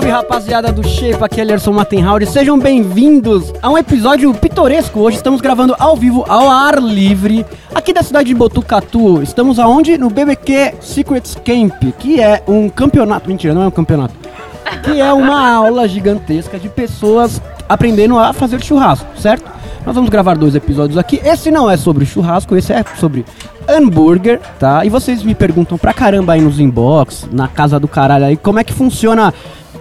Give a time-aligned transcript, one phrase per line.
[0.00, 2.26] Salve, rapaziada do Shape, aqui é Lerson Mattenhauer.
[2.26, 4.98] Sejam bem-vindos a um episódio pitoresco.
[4.98, 7.44] Hoje estamos gravando ao vivo, ao ar livre,
[7.74, 9.22] aqui da cidade de Botucatu.
[9.22, 9.98] Estamos aonde?
[9.98, 13.28] No BBQ Secrets Camp, que é um campeonato.
[13.28, 14.14] Mentira, não é um campeonato.
[14.84, 17.38] Que é uma aula gigantesca de pessoas
[17.68, 19.50] aprendendo a fazer churrasco, certo?
[19.84, 21.20] Nós vamos gravar dois episódios aqui.
[21.22, 23.24] Esse não é sobre churrasco, esse é sobre
[23.68, 24.82] hambúrguer, tá?
[24.82, 28.58] E vocês me perguntam pra caramba aí nos inbox, na casa do caralho aí, como
[28.58, 29.34] é que funciona.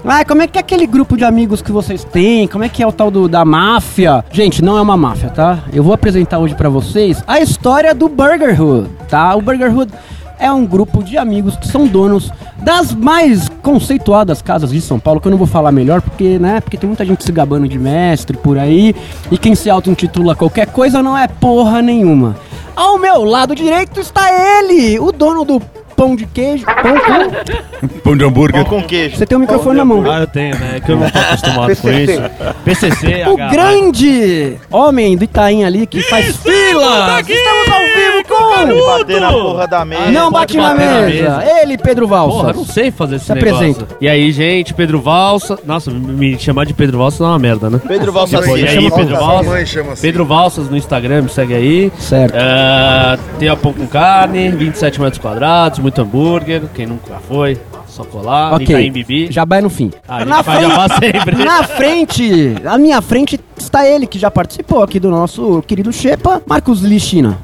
[0.05, 2.47] Ah, como é que é aquele grupo de amigos que vocês têm?
[2.47, 4.23] Como é que é o tal do, da máfia?
[4.31, 5.59] Gente, não é uma máfia, tá?
[5.73, 9.35] Eu vou apresentar hoje pra vocês a história do Burger Hood, tá?
[9.35, 9.91] O Burger Hood
[10.39, 15.19] é um grupo de amigos que são donos das mais conceituadas casas de São Paulo,
[15.19, 17.77] que eu não vou falar melhor, porque, né, porque tem muita gente se gabando de
[17.77, 18.95] mestre por aí,
[19.29, 22.37] e quem se auto-intitula qualquer coisa não é porra nenhuma.
[22.73, 25.61] Ao meu lado direito está ele, o dono do
[25.99, 26.65] pão de queijo.
[26.65, 27.99] Pão com...
[27.99, 28.63] Pão de hambúrguer.
[28.63, 29.17] com queijo.
[29.17, 30.09] Você tem o microfone na mão.
[30.09, 30.77] Ah, eu tenho, né?
[30.77, 32.21] É que eu não tô acostumado com isso.
[32.63, 37.27] PCC, O H, grande homem do Itaim ali que faz filas.
[37.27, 38.85] Estamos ao vivo com...
[38.97, 40.11] Bater na porra da mesa.
[40.11, 41.43] Não bate na mesa.
[41.61, 42.53] Ele, Pedro Porra, eu Valsa.
[42.53, 43.55] não sei fazer esse Se negócio.
[43.55, 43.87] apresenta.
[44.01, 45.57] E aí, gente, Pedro Valsa.
[45.65, 47.79] Nossa, me chamar de de Valsa é uma merda, né?
[47.87, 48.77] Pedro Valsa Depois, e Cid.
[48.77, 49.43] aí, Chama Pedro Valsa.
[49.43, 50.01] sua mãe chama assim.
[50.01, 51.91] Pedro Valsas no Instagram, me segue aí.
[51.99, 52.35] Certo.
[52.37, 56.61] Ah, tem a pão com carne, 27 metros quadrados, muito hambúrguer.
[56.73, 58.53] Quem nunca foi, só colar.
[58.53, 58.65] Ok.
[58.65, 59.31] Itaim Bibi.
[59.31, 59.91] Já vai no fim.
[60.07, 61.43] Ah, a gente na, faz frente, jabá sempre.
[61.43, 66.41] na frente, à minha frente está ele que já participou aqui do nosso querido Shepa,
[66.47, 67.37] Marcos Lichina.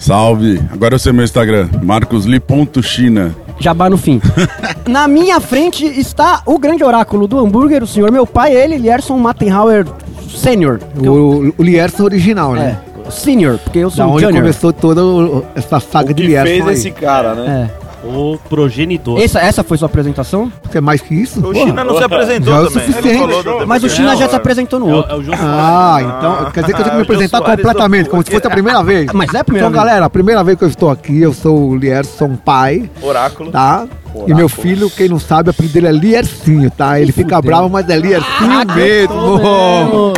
[0.00, 0.60] Salve.
[0.72, 1.68] Agora eu sei meu Instagram.
[1.82, 3.34] marcosli.china.
[3.60, 4.20] Jabá no fim.
[4.88, 9.18] Na minha frente está o grande oráculo do hambúrguer, o senhor meu pai, ele, Lierson
[9.18, 9.86] Mattenhauer
[10.34, 10.80] Sênior.
[10.96, 12.78] O, o Lierson original, É, né?
[13.10, 14.40] senior, porque eu Da sou o onde junior.
[14.42, 16.90] começou toda o- essa saga de Lierson aí.
[16.92, 17.68] cara, né?
[17.76, 17.79] É.
[18.02, 19.20] O progenitor.
[19.20, 20.50] Essa, essa foi sua apresentação?
[20.64, 21.46] Você é mais que isso?
[21.46, 23.08] O China não se apresentou Já é o suficiente.
[23.08, 25.12] Ele falou do- Mas o China já se apresentou no É, o- outro.
[25.12, 26.08] é o João Ah, Soares.
[26.16, 28.30] então quer dizer que eu tenho que Ah, me o Jô apresentar completamente, como se
[28.30, 29.06] fosse a primeira vez.
[29.12, 29.84] Mas é a primeira Então, vez.
[29.84, 33.50] galera, a primeira vez que eu estou aqui, eu sou o Lierson pai, Oráculo.
[33.50, 33.86] tá?
[34.26, 36.98] E meu filho, quem não sabe, o apelido dele é Liercinho, tá?
[36.98, 37.50] Ele fica fudeu.
[37.50, 40.12] bravo, mas é Liercinho mesmo.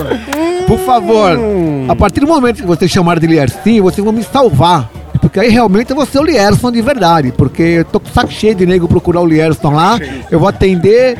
[0.66, 1.38] Por favor,
[1.88, 4.88] a partir do momento que vocês chamarem de Liercinho, vocês vão me salvar.
[5.22, 7.32] Porque aí realmente eu vou ser o Lierson de verdade.
[7.32, 9.96] Porque eu tô com saco cheio de nego procurar o Lierson lá.
[10.28, 11.16] Eu vou atender.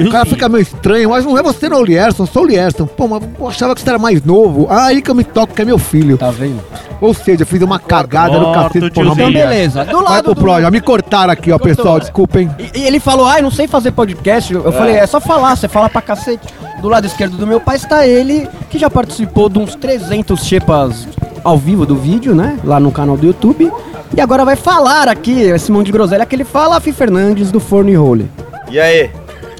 [0.00, 2.86] O cara fica meio estranho, mas não é você não, Lierson, sou o Lierson.
[2.86, 4.66] Pô, mas eu achava que você era mais novo.
[4.68, 6.18] Ah, aí que eu me toco, que é meu filho.
[6.18, 6.60] Tá vendo?
[7.00, 9.84] Ou seja, eu fiz uma cagada no cacete não Então, beleza.
[9.84, 10.40] Do Vai lado pro do...
[10.40, 12.00] Pro, já me cortaram aqui, ó, Cortou, pessoal, é.
[12.00, 12.50] desculpem.
[12.58, 14.52] E, e ele falou, ai, não sei fazer podcast.
[14.52, 16.46] Eu falei, é só falar, você fala pra cacete.
[16.80, 21.06] Do lado esquerdo do meu pai está ele, que já participou de uns 300 chepas
[21.42, 22.58] ao vivo do vídeo, né?
[22.64, 23.72] Lá no canal do YouTube.
[24.16, 27.60] E agora vai falar aqui, esse monte de groselha que ele fala, Fi Fernandes do
[27.60, 28.30] Forno e Role.
[28.70, 29.10] E aí?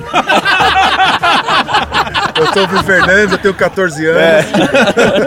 [2.38, 4.44] Eu sou o Felipe Fernandes, eu tenho 14 anos.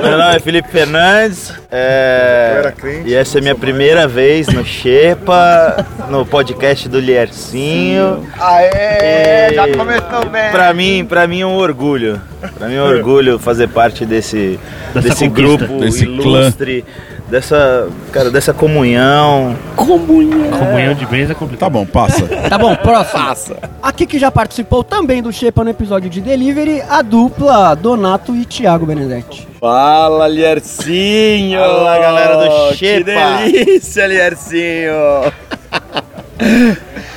[0.03, 1.51] Meu nome é Felipe Fernandes.
[1.71, 6.99] é, Eu era crente, e essa é minha primeira vez no Xepa, no podcast do
[6.99, 8.27] Liercinho.
[8.39, 9.53] Aê!
[9.55, 10.51] Já começou bem.
[10.51, 12.21] Pra mim, pra mim é um orgulho.
[12.57, 14.59] Pra mim é um orgulho fazer parte desse,
[14.93, 15.65] Dessa desse conquista.
[15.65, 16.85] grupo Desse ilustre,
[17.29, 19.55] dessa, cara, dessa comunhão.
[19.75, 21.59] Comunhão de bens é complicado.
[21.59, 22.25] Tá bom, passa.
[22.49, 23.57] Tá bom, próximo.
[23.81, 28.45] Aqui que já participou também do Shepa no episódio de Delivery, a dupla Donato e
[28.45, 29.47] Thiago Benedetti.
[29.59, 31.59] Fala, Liercinho!
[31.59, 33.03] Fala, galera do Que Xepa.
[33.03, 34.93] delícia, Liercinho!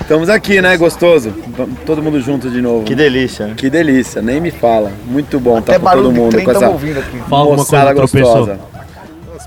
[0.00, 0.76] Estamos aqui, né?
[0.76, 1.32] Gostoso.
[1.56, 2.84] Vamos Todo mundo junto de novo.
[2.84, 3.54] Que delícia, né?
[3.56, 4.90] Que delícia, nem me fala.
[5.06, 6.70] Muito bom estar com todo mundo com essa
[7.28, 8.71] Fala uma moçada coisa, tropeçou.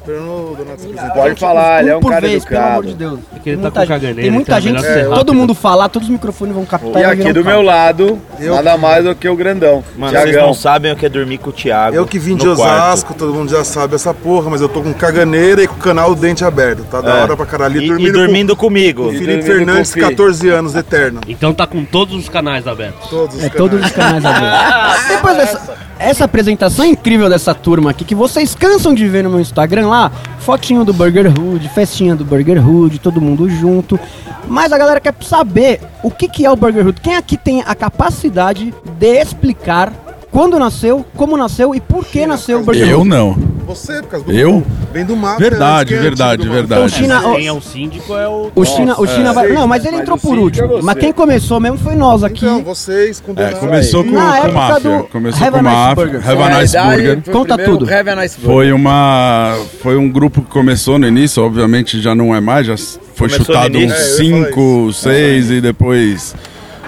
[0.06, 1.14] Esperando o Donato se apresentar.
[1.16, 3.10] Pode falar, ele é um por cara vez, pelo amor de educado.
[3.16, 3.20] Deus.
[3.36, 5.56] É que ele Tem tá muita, com caganeira, tem muita é gente, ser todo mundo
[5.56, 7.02] falar, todos os microfones vão captar.
[7.02, 9.84] E aqui do meu lado, Eu- nada mais do que o grandão.
[9.97, 10.47] Mano, vocês Tiagão.
[10.47, 11.96] não sabem o que é dormir com o Thiago.
[11.96, 12.84] Eu que vim de no quarto.
[12.84, 15.79] Osasco, todo mundo já sabe essa porra, mas eu tô com caganeira e com o
[15.79, 16.84] canal Dente Aberto.
[16.84, 17.24] Tá da É.
[17.24, 17.82] hora pra caralho.
[17.82, 19.03] E, e dormindo comigo.
[19.03, 20.09] com o Felipe dormindo Fernandes, com o Fi.
[20.12, 21.22] 14 anos, eterno.
[21.28, 23.09] Então tá com todos os canais abertos.
[23.09, 23.72] Todos os É canais.
[23.72, 25.08] todos os canais abertos.
[25.09, 29.40] Depois dessa essa apresentação incrível dessa turma aqui, que vocês cansam de ver no meu
[29.40, 34.00] Instagram lá, fotinho do Burger Hood, festinha do Burger Hood, todo mundo junto.
[34.47, 37.02] Mas a galera quer saber o que, que é o Burger Hood.
[37.02, 39.92] Quem aqui tem a capacidade de explicar
[40.32, 43.09] quando nasceu, como nasceu e por que nasceu o Burger Eu Hood?
[43.09, 43.54] não.
[43.66, 44.64] Você, por causa do Eu?
[44.94, 45.40] Vem do mato.
[45.40, 46.82] Verdade, é, verdade, verdade.
[46.85, 48.52] O China, Quem é o síndico é o.
[48.56, 49.50] o China, o China vai.
[49.50, 50.78] Não, mas ele mas entrou o por síndico último.
[50.79, 50.82] é.
[50.84, 52.46] Mas quem começou mesmo foi nós aqui.
[52.46, 53.58] Então, vocês É, condenaram.
[53.58, 54.97] começou com, Na com época máfia.
[54.97, 55.96] do Começou Have com Nice máfia.
[55.96, 56.29] Burger.
[56.29, 57.22] Have a Nice Burger.
[57.32, 57.90] Conta tudo.
[57.94, 59.58] Have a nice Foi uma.
[59.82, 63.46] Foi um grupo que começou no início, obviamente já não é mais, já foi Começou
[63.46, 63.96] chutado uns início.
[63.96, 66.35] É, eu ia falar 5, 6 e depois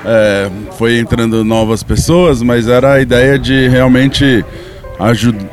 [0.05, 4.45] é, foi entrando novas pessoas, mas era a ideia de realmente
[4.99, 5.47] ajudar.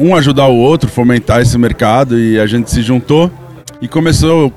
[0.00, 3.30] Um ajudar o outro, fomentar esse mercado e a gente se juntou
[3.82, 4.50] e começou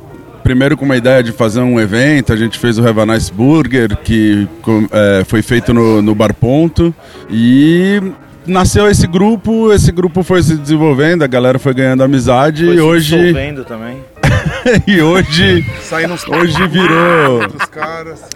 [0.43, 3.31] primeiro com uma ideia de fazer um evento, a gente fez o Have a Nice
[3.31, 4.47] Burger, que
[4.91, 6.93] é, foi feito no, no Bar Ponto,
[7.29, 8.01] e
[8.45, 12.77] nasceu esse grupo, esse grupo foi se desenvolvendo, a galera foi ganhando amizade Foi e
[12.77, 13.15] se hoje,
[13.65, 13.97] também.
[14.87, 17.41] e hoje, Saindo uns Hoje virou-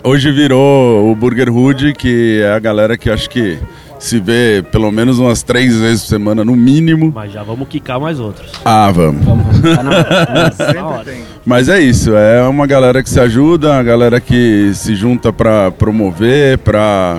[0.04, 3.58] hoje virou o Burger Hood, que é a galera que acho que
[4.00, 7.12] se vê pelo menos umas três vezes por semana, no mínimo.
[7.14, 8.52] Mas já vamos quicar mais outros.
[8.64, 9.26] Ah, vamos.
[9.62, 11.22] Tá na- Sempre tem.
[11.46, 15.72] Mas é isso, é uma galera que se ajuda, uma galera que se junta pra
[15.72, 17.18] promover, pra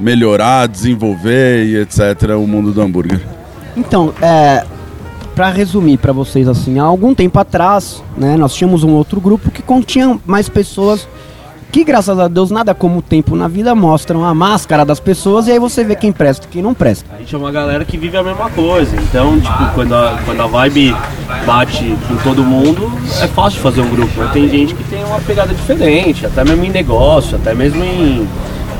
[0.00, 2.30] melhorar, desenvolver e etc.
[2.36, 3.20] o mundo do hambúrguer.
[3.76, 4.64] Então, é,
[5.34, 9.50] para resumir para vocês assim, há algum tempo atrás, né, nós tínhamos um outro grupo
[9.50, 11.06] que continha mais pessoas
[11.70, 15.46] que graças a Deus nada como o tempo na vida mostram a máscara das pessoas
[15.46, 17.04] e aí você vê quem presta e quem não presta.
[17.14, 18.96] A gente é uma galera que vive a mesma coisa.
[18.96, 20.96] Então, tipo, quando a, quando a vibe
[21.46, 24.12] bate em todo mundo, é fácil fazer um grupo.
[24.16, 28.26] Mas tem gente que tem uma pegada diferente, até mesmo em negócio, até mesmo em,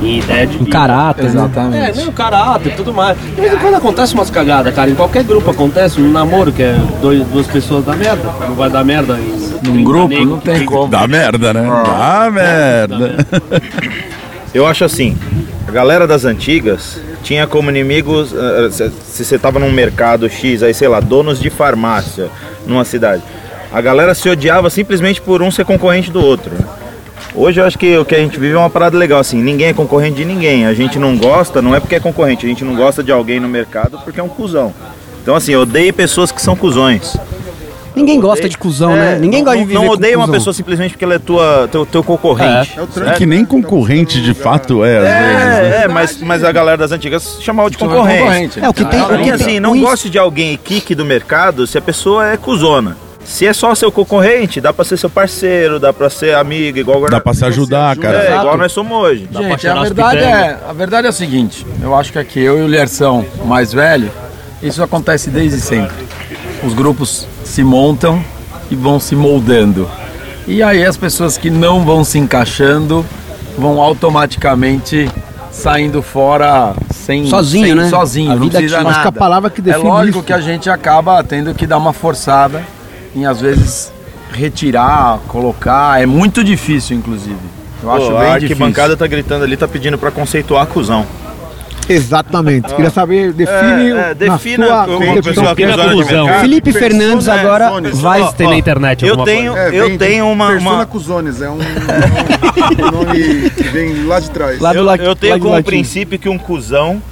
[0.02, 1.28] em ideia de Em caráter, né?
[1.28, 1.96] É, Exatamente.
[1.98, 3.18] nem o caráter, tudo mais.
[3.18, 4.90] De vez em quando acontece umas cagadas, cara.
[4.90, 6.00] Em qualquer grupo acontece.
[6.00, 8.30] Um namoro que é dois, duas pessoas da merda.
[8.48, 10.88] Não vai dar merda em Num grupo não tem como.
[10.88, 11.62] Dá merda, né?
[11.84, 13.26] Dá merda.
[14.54, 15.16] Eu acho assim,
[15.66, 20.62] a galera das antigas tinha como inimigos, eh, se se você tava num mercado X,
[20.62, 22.28] aí sei lá, donos de farmácia
[22.66, 23.22] numa cidade.
[23.70, 26.50] A galera se odiava simplesmente por um ser concorrente do outro.
[26.54, 26.64] né?
[27.34, 29.68] Hoje eu acho que o que a gente vive é uma parada legal, assim, ninguém
[29.68, 30.64] é concorrente de ninguém.
[30.66, 33.38] A gente não gosta, não é porque é concorrente, a gente não gosta de alguém
[33.38, 34.72] no mercado porque é um cuzão.
[35.22, 37.14] Então assim, eu odeio pessoas que são cuzões.
[37.98, 39.18] Ninguém gosta de cuzão, É, né?
[39.18, 40.38] Ninguém não, gosta de não- viver Não com odeio uma cuzão.
[40.38, 42.78] pessoa simplesmente porque ela é tua, teu, teu concorrente.
[42.78, 43.18] É É trânsito.
[43.18, 45.18] que nem concorrente de fato é, às vezes.
[45.18, 45.78] né?
[45.80, 48.60] É, é, mas, mas a galera das antigas chamava de Então, concorrente.
[48.62, 51.04] É o que tem, o Pra mim, que assim, não gosto de alguém kick do
[51.04, 52.96] mercado se a pessoa é cuzona.
[53.24, 56.96] Se é só seu concorrente, dá pra ser seu parceiro, dá pra ser amigo, igual
[56.96, 57.10] agora.
[57.12, 58.24] Dá pra se ajudar, É, cara.
[58.24, 58.40] Exato.
[58.40, 59.28] igual nós somos hoje.
[59.30, 62.40] Dá pra Gente, a verdade, é, a verdade é o seguinte, eu acho que aqui
[62.40, 64.10] eu e o Lerção, mais velho,
[64.62, 65.94] isso acontece desde sempre.
[66.64, 68.22] Os grupos se montam
[68.70, 69.88] e vão se moldando.
[70.46, 73.04] E aí as pessoas que não vão se encaixando
[73.56, 75.10] vão automaticamente
[75.50, 77.88] saindo fora sem Sozinho, sem- né?
[77.88, 78.90] sozinho, A não vida precisa nada.
[78.90, 81.66] Acho que a palavra que é define lógico isso- que a gente acaba tendo que
[81.66, 82.62] dar uma forçada
[83.16, 83.92] em às vezes
[84.32, 87.36] retirar, colocar, é muito difícil inclusive.
[87.82, 88.48] Eu acho Pô, bem a difícil.
[88.64, 91.06] arquibancada tá gritando ali, tá pedindo pra conceituar a cuzão.
[91.94, 92.74] Exatamente.
[92.74, 95.54] Queria saber, define, É, é, defina na uma sua pessoa concepção.
[95.54, 96.24] que usuário de cuzão.
[96.24, 96.40] mercado.
[96.42, 99.68] Felipe Fernandes é agora vai Vai ter na internet Eu tenho, coisa.
[99.74, 104.20] É, eu vem tenho uma, Persona uma- Cuzones, é um, um nome que vem lá
[104.20, 104.60] de trás.
[104.60, 105.64] Lá do eu, la- eu tenho como latim.
[105.64, 107.02] princípio que um cuzão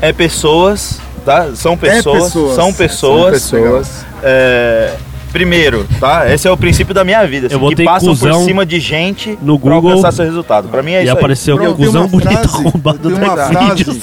[0.00, 1.48] é pessoas, tá?
[1.54, 2.54] São pessoas, pessoas.
[2.56, 3.38] são pessoas.
[3.42, 4.06] São pessoas.
[4.22, 4.94] é,
[5.34, 6.32] primeiro, tá?
[6.32, 9.36] Esse é o princípio da minha vida, assim, Eu que passam por cima de gente
[9.42, 10.68] no pra Google alcançar seu resultado.
[10.68, 11.18] Pra mim é E isso aí.
[11.18, 13.98] apareceu tenho cuzão bonito arrombado tenho uma do frase vídeos.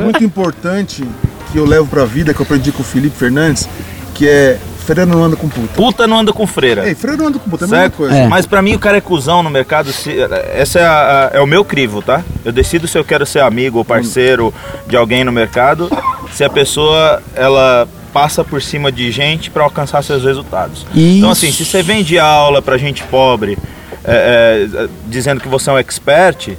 [0.00, 1.04] muito importante
[1.52, 3.68] que eu levo pra vida, que eu aprendi com o Felipe Fernandes,
[4.14, 4.56] que é
[4.86, 5.68] freira não anda com puta.
[5.74, 6.86] Puta não anda com freira.
[6.88, 8.14] Ei, freira não anda com puta, é a mesma coisa.
[8.16, 8.28] É.
[8.28, 9.92] Mas pra mim o cara é cuzão no mercado.
[9.92, 10.16] se-
[10.54, 12.22] essa é, a- a- é o meu crivo, tá?
[12.44, 14.54] Eu decido se eu quero ser amigo ou parceiro
[14.86, 15.90] de alguém no mercado,
[16.32, 20.86] se a pessoa ela passa por cima de gente pra alcançar seus resultados.
[21.18, 23.58] Então assim, se você vende aula pra gente pobre,
[24.02, 26.56] é, é, dizendo que você é um expert,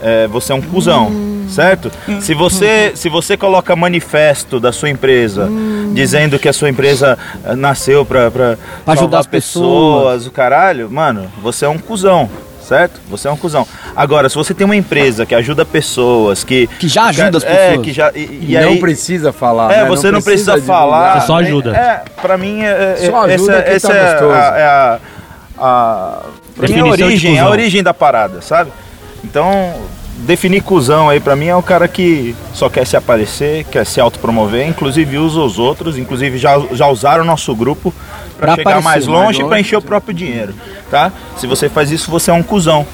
[0.00, 1.10] é, você é um cuzão,
[1.48, 1.90] certo?
[2.20, 5.50] Se você, se você coloca manifesto da sua empresa
[5.92, 10.28] dizendo que a sua empresa eh, nasceu Pra ajudar as pessoas.
[10.28, 12.30] o caralho, mano, você é um cuzão.
[12.70, 13.00] Certo?
[13.10, 13.66] Você é um cuzão.
[13.96, 16.68] Agora, se você tem uma empresa que ajuda pessoas, que.
[16.78, 17.84] Que já ajuda as É, pessoas.
[17.84, 18.12] que já.
[18.14, 19.72] E, e E não aí, precisa falar.
[19.72, 19.88] é, né?
[19.88, 20.78] você não precisa, divulgar.
[20.78, 21.20] falar.
[21.20, 21.76] Você só ajuda.
[21.76, 24.30] É, pra mim, é, é- Só ajuda essa, quem essa tá é, gostoso.
[24.32, 24.98] a, é a,
[25.58, 26.18] a,
[26.62, 28.70] é a origem, é a origem da parada, sabe?
[29.24, 29.74] Então,
[30.18, 34.00] definir cuzão aí pra mim é o cara que só quer se aparecer, quer se
[34.00, 37.92] autopromover, inclusive usa os outros, inclusive já, já usaram o nosso grupo
[38.38, 39.60] pra, Pra chegar aparecer mais longe e pra longe.
[39.62, 40.54] encher o próprio dinheiro,
[40.90, 41.12] tá?
[41.36, 42.86] Se você faz isso, você é um cuzão.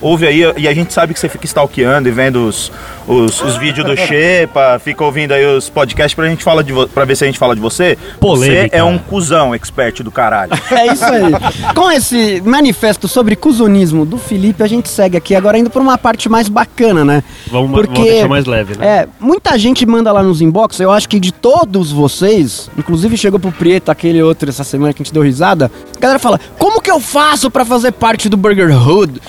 [0.00, 2.72] Ouve aí, e a gente sabe que você fica stalkeando e vendo os,
[3.06, 7.04] os, os vídeos do Xepa, fica ouvindo aí os podcasts pra, gente fala de pra
[7.04, 7.98] ver se a gente fala de você.
[8.18, 8.68] Polêmica.
[8.68, 10.52] Você é um cuzão expert do caralho.
[10.70, 11.32] É isso aí.
[11.74, 15.98] Com esse manifesto sobre cuzonismo do Felipe, a gente segue aqui agora indo pra uma
[15.98, 17.24] parte mais bacana, né?
[17.50, 18.86] Vamos, vamos deixar mais leve, né?
[18.86, 23.38] É, muita gente manda lá nos inbox, eu acho que de todos vocês, inclusive chegou
[23.38, 26.80] pro Prieto aquele outro essa semana que a gente deu risada, a galera fala, como
[26.80, 29.20] que eu faço pra fazer parte do Burger Hood?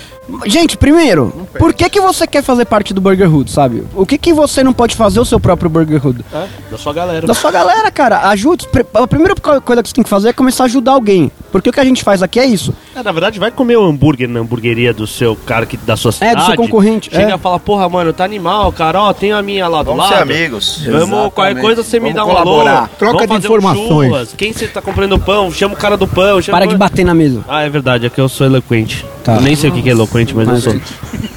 [0.46, 3.84] Gente, primeiro, por que que você quer fazer parte do Burger Hood, sabe?
[3.96, 6.24] O que que você não pode fazer o seu próprio Burger Hood?
[6.32, 7.26] É, da sua galera.
[7.28, 8.68] Da sua galera, cara, ajude.
[8.68, 11.32] Pre- A primeira co- coisa que você tem que fazer é começar a ajudar alguém.
[11.52, 12.74] Porque o que a gente faz aqui é isso.
[12.96, 16.12] É, na verdade, vai comer o hambúrguer na hamburgueria do seu cara que, da sua
[16.12, 16.34] cidade.
[16.34, 17.36] É, do seu concorrente, Chega é.
[17.36, 20.16] e fala, porra, mano, tá animal, cara, ó, tem a minha lá do Vamos lado.
[20.16, 20.78] ser amigos.
[20.86, 21.32] Vamos, Exatamente.
[21.34, 22.64] qualquer coisa você me Vamos dá um alô.
[22.64, 23.88] Troca Vamos de fazer um informações.
[24.10, 24.34] churras.
[24.38, 25.52] Quem você tá comprando pão?
[25.52, 26.42] Chama o cara do pão.
[26.42, 27.44] Chama Para de bater na mesa.
[27.50, 29.04] Ah, é verdade, é que eu sou eloquente.
[29.24, 29.36] Tá.
[29.36, 30.82] Eu nem sei o que que é eloquente, mas, Mas- eu sou.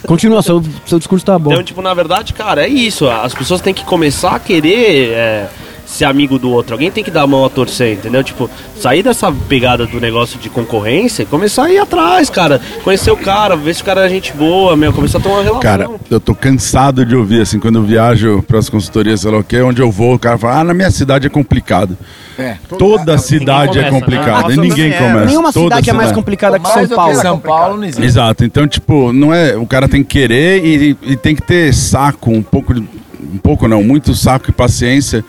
[0.07, 1.53] Continua, seu, seu discurso tá bom.
[1.53, 3.09] Então, tipo, na verdade, cara, é isso.
[3.09, 5.49] As pessoas têm que começar a querer é,
[5.87, 6.75] ser amigo do outro.
[6.75, 8.23] Alguém tem que dar a mão a torcer, entendeu?
[8.23, 12.61] Tipo, sair dessa pegada do negócio de concorrência e começar a ir atrás, cara.
[12.83, 14.93] Conhecer o cara, ver se o cara é gente boa, meu.
[14.93, 15.61] Começar a uma relação.
[15.61, 19.45] Cara, eu tô cansado de ouvir, assim, quando eu viajo pras consultorias, sei lá o
[19.45, 21.97] que, onde eu vou, o cara fala, ah, na minha cidade é complicado.
[22.39, 22.57] É.
[22.79, 24.01] Toda cidade é começa, né?
[24.01, 24.99] complicada e ninguém é.
[24.99, 25.27] começa.
[25.27, 27.15] Nenhuma Toda cidade é mais complicada que São do Paulo.
[27.15, 28.05] que São Paulo não existe.
[28.05, 29.57] Exato, então, tipo, não é.
[29.57, 32.85] O cara tem que querer e, e tem que ter saco, um pouco de.
[33.33, 35.25] Um pouco não, muito saco e paciência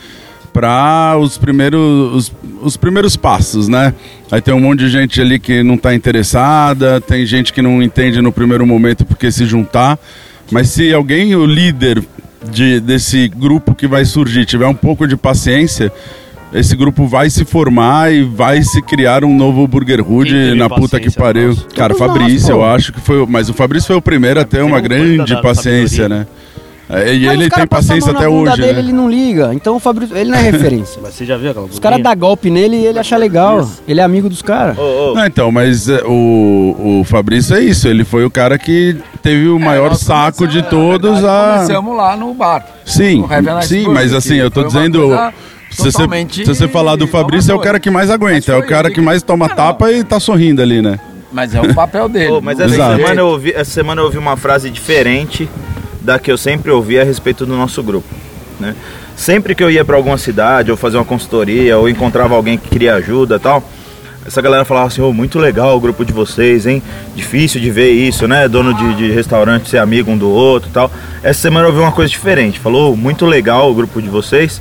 [0.55, 2.31] para os primeiros, os,
[2.61, 3.93] os primeiros passos, né?
[4.31, 7.83] Aí tem um monte de gente ali que não tá interessada, tem gente que não
[7.83, 9.99] entende no primeiro momento porque se juntar.
[10.49, 12.01] Mas se alguém, o líder
[12.49, 15.91] de, desse grupo que vai surgir, tiver um pouco de paciência,
[16.53, 21.01] esse grupo vai se formar e vai se criar um novo Burger Hood na puta
[21.01, 21.49] que pariu.
[21.49, 21.65] nossa?
[21.75, 22.53] Cara, Todos nós, Fabrício, pô.
[22.53, 23.19] eu acho que foi.
[23.23, 26.25] o- Mas o Fabrício foi o primeiro a ter uma um grande paciência, né?
[26.87, 28.79] É, e Mas ele tem paciência até na bunda hoje, dele, né?
[28.79, 29.53] ele não liga.
[29.53, 31.01] Então o Fabrício, ele não é referência.
[31.01, 33.67] Mas você já viu aquela Os caras dão golpe nele e ele acha legal.
[33.87, 34.77] Ele é amigo dos caras.
[34.77, 38.95] Ô, Não, então, mas é, o, o Fabrício é isso, ele foi o cara que
[39.23, 41.55] teve o maior nós saco de começamos, todos verdade, a.
[41.55, 42.65] Começamos lá no bar.
[42.85, 45.09] Sim, no sim, mas assim, eu tô dizendo.
[45.71, 48.57] Se você, totalmente se você falar do Fabrício, é o cara que mais aguenta, é
[48.57, 49.55] o cara que mais toma Não.
[49.55, 50.97] tapa e tá sorrindo ali, né?
[51.33, 52.31] Mas é o papel dele.
[52.31, 52.95] ô, mas essa Exato.
[52.95, 55.49] semana, eu ouvi, essa semana eu ouvi uma frase diferente
[56.05, 58.07] da que eu sempre ouvi a respeito do nosso grupo.
[58.59, 58.75] Né?
[59.15, 62.69] Sempre que eu ia para alguma cidade, ou fazer uma consultoria, ou encontrava alguém que
[62.69, 63.63] queria ajuda tal,
[64.25, 66.81] essa galera falava assim, ô, muito legal o grupo de vocês, hein?
[67.15, 68.47] Difícil de ver isso, né?
[68.47, 70.91] Dono de, de restaurante ser amigo um do outro tal.
[71.21, 72.59] Essa semana eu ouvi uma coisa diferente.
[72.59, 74.59] Falou, "Ô, muito legal o grupo de vocês,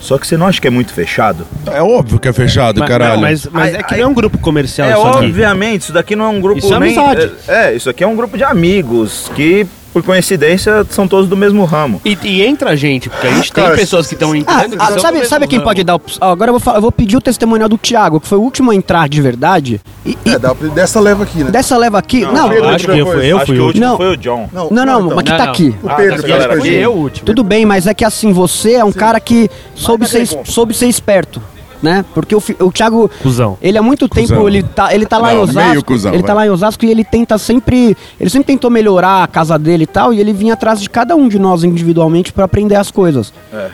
[0.00, 1.46] só que você não acha que é muito fechado?
[1.66, 3.14] É óbvio que é fechado, Mas, caralho.
[3.14, 5.26] não, mas, mas Aí- é que aí- não é um grupo comercial É, isso aqui.
[5.26, 6.96] obviamente, isso daqui não é um grupo Isso é nem.
[6.98, 7.32] amizade.
[7.46, 11.36] É, é, isso aqui é um grupo de amigos que, por coincidência, são todos do
[11.36, 12.00] mesmo ramo.
[12.04, 14.70] E, e entra gente, porque a gente tem Cara, pessoas que estão Ah, entrando.
[14.70, 15.68] que ah, são do sabe, mesmo sabe quem ramo.
[15.68, 16.00] pode dar.
[16.20, 18.40] ah, Agora eu vou, falar- eu vou pedir o testemunhal do Thiago, que foi o
[18.42, 19.80] último a entrar de verdade.
[20.04, 21.50] E, e É, dá dessa leva aqui, né?
[21.50, 22.22] dessa leva aqui.
[22.24, 23.86] Não, Pedro, Acho que eu fui, eu Acho fui que o o último.
[23.86, 23.96] Não.
[23.96, 24.48] foi o John.
[24.52, 25.16] não, não, então.
[25.16, 25.52] mas que Não, tá não.
[25.52, 25.74] aqui.
[25.82, 26.68] O Ah, Pedro, tá, que Fui pergunta.
[26.68, 27.26] eu o último.
[27.26, 30.86] Tudo bem, mas é que assim, você é um cara que soube ser, soube ser
[30.86, 31.40] esperto.
[31.82, 32.04] Né?
[32.14, 33.58] Porque o, o Thiago, Cusão.
[33.60, 34.46] ele há muito tempo, Cusão.
[34.48, 35.84] ele tá, ele tá lá Não, em meio Osasco.
[35.84, 36.44] cuzão, ele tá vai.
[36.44, 37.96] lá em Osasco e ele tenta sempre.
[38.20, 40.14] Ele sempre tentou melhorar a casa dele e tal.
[40.14, 43.32] E ele vinha atrás de cada um de nós individualmente pra aprender as coisas.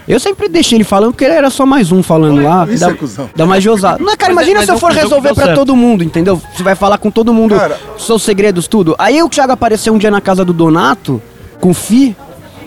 [0.09, 2.67] Eu sempre deixei ele falando, porque ele era só mais um falando lá.
[2.71, 3.29] Isso dá, é cuzão.
[3.37, 4.03] dá mais de ousado.
[4.03, 5.55] Não, cara, Mas é- imagina mas se eu é for resolver certo.
[5.55, 6.41] todo mundo, entendeu?
[6.57, 8.95] Você vai falar com todo mundo Cara- seus segredos, tudo.
[8.99, 11.21] Aí o Thiago apareceu um dia na casa do Donato,
[11.61, 12.17] com o Fi.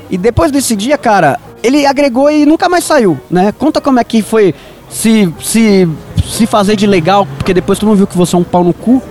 [0.10, 3.54] E depois desse dia, cara, ele agregou e nunca mais saiu, né?
[3.58, 4.54] Conta como é que foi
[4.92, 5.88] se, se,
[6.28, 8.74] se fazer de legal, porque depois tu não viu que você é um pau no
[8.74, 9.02] cu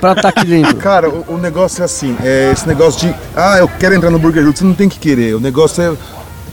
[0.00, 0.76] pra estar aqui dentro.
[0.78, 4.18] Cara, o, o negócio é assim, é esse negócio de, ah, eu quero entrar no
[4.18, 5.34] Burger Hood, você não tem que querer.
[5.34, 5.92] O negócio é,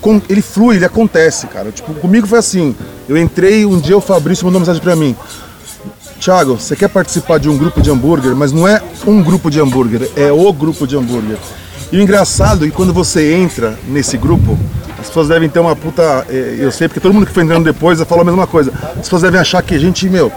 [0.02, 1.72] com- ele flui, ele acontece, cara.
[1.72, 2.76] Tipo, comigo foi assim,
[3.08, 5.16] eu entrei, um dia o Fabrício mandou uma mensagem pra mim.
[6.20, 9.60] Thiago, você quer participar de um grupo de hambúrguer, mas não é um grupo de
[9.60, 11.38] hambúrguer, é o grupo de hambúrguer.
[11.92, 14.58] E o engraçado é que quando você entra nesse grupo,
[15.04, 16.26] as pessoas devem ter uma puta.
[16.30, 18.72] eh, Eu sei, porque todo mundo que foi entrando depois falou a mesma coisa.
[18.96, 20.32] As pessoas devem achar que a gente, meu,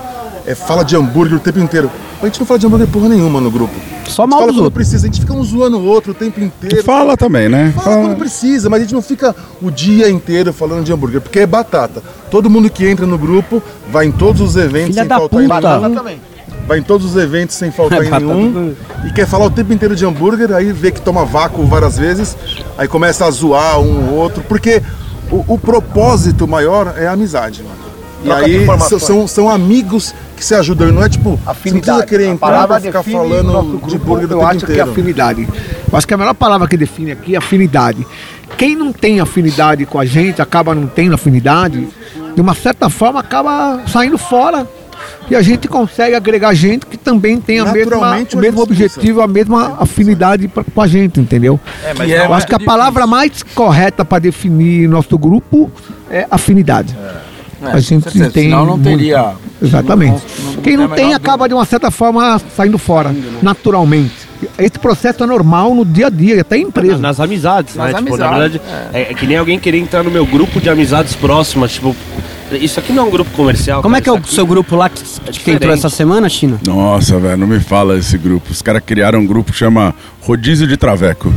[0.46, 1.90] é, fala de hambúrguer o tempo inteiro.
[2.22, 3.74] A gente não fala de hambúrguer porra nenhuma no grupo.
[4.06, 4.74] Só A gente mal fala quando outros.
[4.74, 6.82] precisa, a gente fica um zoando o outro o tempo inteiro.
[6.82, 7.72] Fala também, né?
[7.76, 8.06] Fala Fala.
[8.08, 11.46] quando precisa, mas a gente não fica o dia inteiro falando de hambúrguer, porque é
[11.46, 12.02] batata.
[12.30, 15.42] Todo mundo que entra no grupo vai em todos os eventos Filha sem da faltar
[15.42, 15.78] em puta.
[15.78, 16.18] nenhum.
[16.66, 18.74] Vai em todos os eventos sem faltar em Batata nenhum.
[19.06, 22.36] E quer falar o tempo inteiro de hambúrguer, aí vê que toma vácuo várias vezes,
[22.76, 24.82] aí começa a zoar um ou outro, porque
[25.30, 27.76] o, o propósito maior é a amizade, mano.
[28.22, 31.50] E Troca aí são, são amigos que se ajudam, não é tipo, você não precisa
[31.52, 32.06] Afinidade.
[32.06, 34.74] querer A entrar palavra pra ficar falando de hambúrguer o Eu tempo acho que é
[34.74, 34.90] inteiro.
[34.90, 35.48] afinidade.
[35.92, 38.04] Eu acho que a melhor palavra que define aqui é afinidade.
[38.56, 41.88] Quem não tem afinidade com a gente, acaba não tendo afinidade,
[42.34, 44.66] de uma certa forma acaba saindo fora
[45.30, 49.26] e a gente consegue agregar gente que também tem a mesma, o mesmo objetivo, a
[49.28, 51.58] mesma afinidade pra, com a gente, entendeu?
[51.84, 55.70] É, mas é Eu acho que a palavra mais correta para definir nosso grupo
[56.10, 56.96] é afinidade.
[57.62, 58.84] É, a gente certeza, tem Senão não muito.
[58.98, 59.32] teria.
[59.62, 60.22] Exatamente.
[60.44, 64.26] não- não Quem não tem acaba de uma certa forma saindo fora, naturalmente.
[64.58, 66.98] Esse processo é normal no dia a dia, até em empresa.
[66.98, 67.98] Nas amizades, Nas né?
[67.98, 68.60] Tipo, amizades, na verdade,
[68.92, 69.10] é.
[69.10, 71.96] é que nem alguém querer entrar no meu grupo de amizades próximas, tipo,
[72.52, 73.82] isso aqui não é um grupo comercial.
[73.82, 76.28] Como é cara, que é o aqui- seu grupo lá que, que entrou essa semana,
[76.28, 76.58] China?
[76.66, 78.50] Nossa, velho, não me fala esse grupo.
[78.50, 81.32] Os caras criaram um grupo que chama Rodízio de Traveco.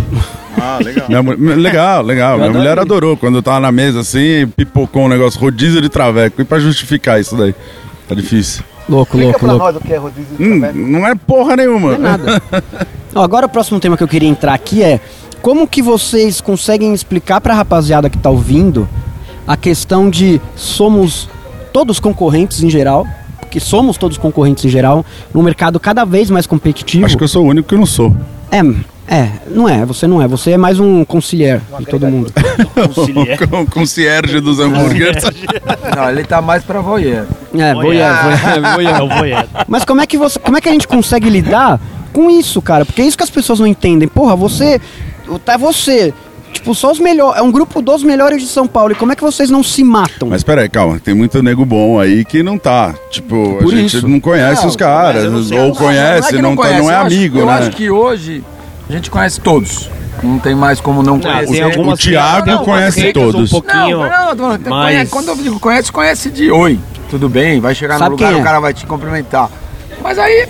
[0.61, 1.07] Ah, legal.
[1.37, 2.37] Minha legal, legal.
[2.37, 6.41] Minha mulher adorou quando eu tava na mesa assim, pipocou um negócio, rodízio de traveco.
[6.41, 7.55] E pra justificar isso daí?
[8.07, 8.63] Tá difícil.
[8.89, 9.63] Louco, louco, louco.
[9.63, 11.97] nós o que é rodízio Hum, não é porra nenhuma.
[11.97, 12.41] Nada.
[13.15, 14.99] Ó, agora o próximo tema que eu queria entrar aqui é
[15.41, 18.89] como que vocês conseguem explicar pra rapaziada que tá ouvindo
[19.49, 21.27] a questão de somos
[21.73, 23.07] todos concorrentes em geral,
[23.39, 25.03] porque somos todos concorrentes em geral,
[25.33, 27.07] num mercado cada vez mais competitivo.
[27.07, 28.15] Acho que eu sou o único que não sou.
[28.51, 28.59] É,
[29.11, 32.31] é, não é, você não é, você é mais um conciliar de todo mundo.
[33.51, 35.23] O concierge dos hambúrgueres.
[35.95, 37.25] Não, ele tá mais pra voyeur.
[37.55, 38.95] É, voyeur, voyeur, voyeur.
[38.97, 39.47] É o voyeur.
[39.67, 41.81] Mas como é que você, como é que a gente consegue lidar
[42.13, 42.85] com isso, cara?
[42.85, 44.07] Porque é isso que as pessoas não entendem.
[44.07, 44.79] Porra, você,
[45.43, 46.13] tá você,
[46.59, 48.91] tipo, só os melhores, é um grupo dos melhores de São Paulo.
[48.91, 50.29] E como é que vocês não se matam?
[50.29, 52.93] Mas peraí, calma, tem muito nego bom aí que não tá.
[53.09, 54.07] Tipo, Por a gente isso.
[54.07, 55.15] não conhece Não, os caras.
[55.15, 55.59] mas eu não sei.
[55.59, 57.53] Ou Não, conhece, que não, tá- conhece, não é eu acho- amigo, eu né?
[57.53, 58.43] acho que hoje
[58.89, 59.89] a gente conhece todos.
[60.21, 61.63] Não tem mais como não conhecer.
[61.63, 63.49] o algumas Thiago conhece todos.
[63.53, 66.77] Um pouquinho Não, não, não, não, mais- conhece- quando eu digo conhece, conhece de oi.
[67.09, 68.35] Tudo bem, vai chegar Sabe no lugar, é?
[68.35, 69.49] o cara vai te cumprimentar.
[70.03, 70.45] Mas aí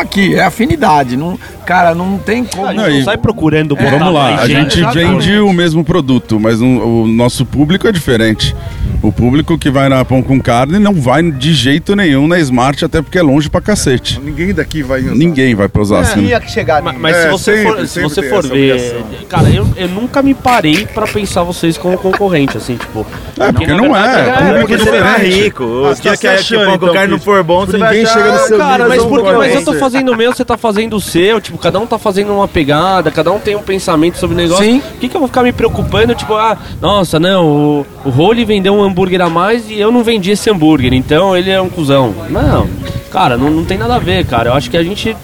[0.00, 1.16] tá aqui, é afinidade.
[1.16, 2.72] Não, cara, não tem como.
[2.72, 7.02] Não, não sai procurando botar Vamos lá, a gente vende o mesmo produto, mas um-
[7.02, 8.54] o nosso público é diferente.
[9.02, 12.84] O público que vai na Pão com Carne não vai de jeito nenhum na Smart,
[12.84, 14.20] até porque é longe pra cacete.
[14.22, 15.14] Ninguém daqui vai usar.
[15.14, 16.20] Ninguém vai pra Osasco.
[16.20, 16.38] né?
[16.40, 19.06] que chegar Mas, mas É, se você sempre, for, se você for ver, obrigação.
[19.28, 23.06] cara, eu, eu nunca me parei pra pensar vocês como concorrente, assim, tipo.
[23.38, 24.20] É, porque na não verdade, é.
[24.20, 25.40] é, Público Porque você tá diferente.
[25.42, 25.64] rico.
[25.64, 27.24] Ah, O tá que, a- se que o achando, pão então, com carne não que
[27.24, 28.18] for bom, você vai ninguém achar...
[28.18, 29.80] chega no seu Cara, mas, porque, mas eu tô concorrentes.
[29.90, 33.10] Fazendo o meu, você tá fazendo o seu, tipo, cada um tá fazendo uma pegada,
[33.10, 34.64] cada um tem um pensamento sobre o negócio.
[34.64, 34.80] Sim.
[34.80, 38.44] Por que, que eu vou ficar me preocupando, tipo, ah, nossa, não, o, o Role
[38.44, 41.68] vendeu um hambúrguer a mais e eu não vendi esse hambúrguer, então ele é um
[41.68, 42.14] cuzão.
[42.28, 42.68] Não,
[43.10, 44.50] cara, não, não tem nada a ver, cara.
[44.50, 45.16] Eu acho que a gente,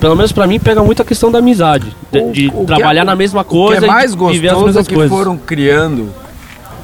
[0.00, 3.02] pelo menos pra mim, pega muito a questão da amizade, de, de O que trabalhar
[3.02, 4.88] é- na mesma O que coisa é mais e de viver as gostoso é mesmas
[4.88, 5.16] que coisas.
[5.16, 6.12] foram criando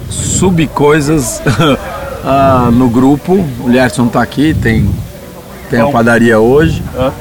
[0.08, 1.42] sub-coisas
[2.24, 3.44] ah, no grupo.
[3.60, 4.88] O Lerson tá aqui, tem,
[5.76, 6.82] tem a padaria hoje.
[6.96, 7.12] Hã?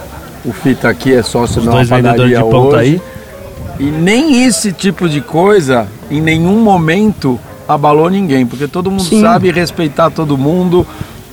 [0.45, 2.77] O Fita aqui é sócio Os dois vendedores de padaria pão tá hoje.
[2.79, 3.01] aí.
[3.79, 9.21] E nem esse tipo de coisa, em nenhum momento, abalou ninguém, porque todo mundo Sim.
[9.21, 10.85] sabe respeitar todo mundo.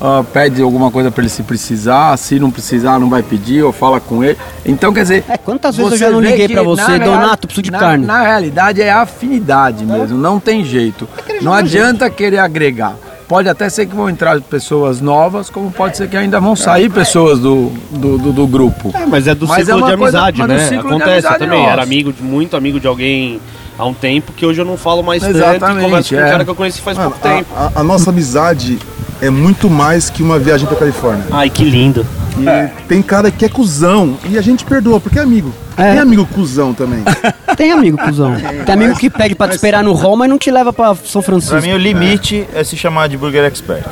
[0.02, 3.70] ah, pede alguma coisa para ele se precisar, se não precisar, não vai pedir, ou
[3.70, 4.38] fala com ele.
[4.64, 5.24] Então, quer dizer.
[5.28, 8.06] É, quantas vezes eu já não liguei na você, Donato, preciso de na- carne.
[8.06, 11.06] Na realidade é afinidade mesmo, não tem jeito.
[11.42, 12.94] Não adianta querer agregar.
[13.30, 16.90] Pode até ser que vão entrar pessoas novas, como pode ser que ainda vão sair
[16.90, 18.90] pessoas do, do, do- do grupo.
[18.92, 20.58] É, mas é do Mas é ciclo uma de coisa- amizade, do né?
[20.66, 21.58] ciclo de Acontece amizade também.
[21.60, 21.70] nosso.
[21.70, 23.40] Era amigo de muito amigo de alguém
[23.78, 26.24] há um tempo que hoje eu não falo mais tanto e Exatamente, converso com um
[26.24, 26.30] é.
[26.32, 27.46] cara que eu conheci faz Mano, pouco tempo.
[27.56, 28.80] a, a- a nossa amizade
[29.20, 31.24] é muito mais que uma viagem pra Califórnia.
[31.30, 32.06] Ai, que lindo.
[32.38, 35.52] E tem cara que é cuzão e a gente perdoa, porque é amigo.
[35.76, 35.92] É.
[35.92, 37.02] Tem amigo cuzão também.
[37.56, 38.34] Tem amigo, cuzão.
[38.64, 41.20] Tem amigo que pede pra te esperar no hall, mas não te leva pra São
[41.20, 41.56] Francisco.
[41.56, 43.84] Pra mim, o limite é se chamar de Burger Expert.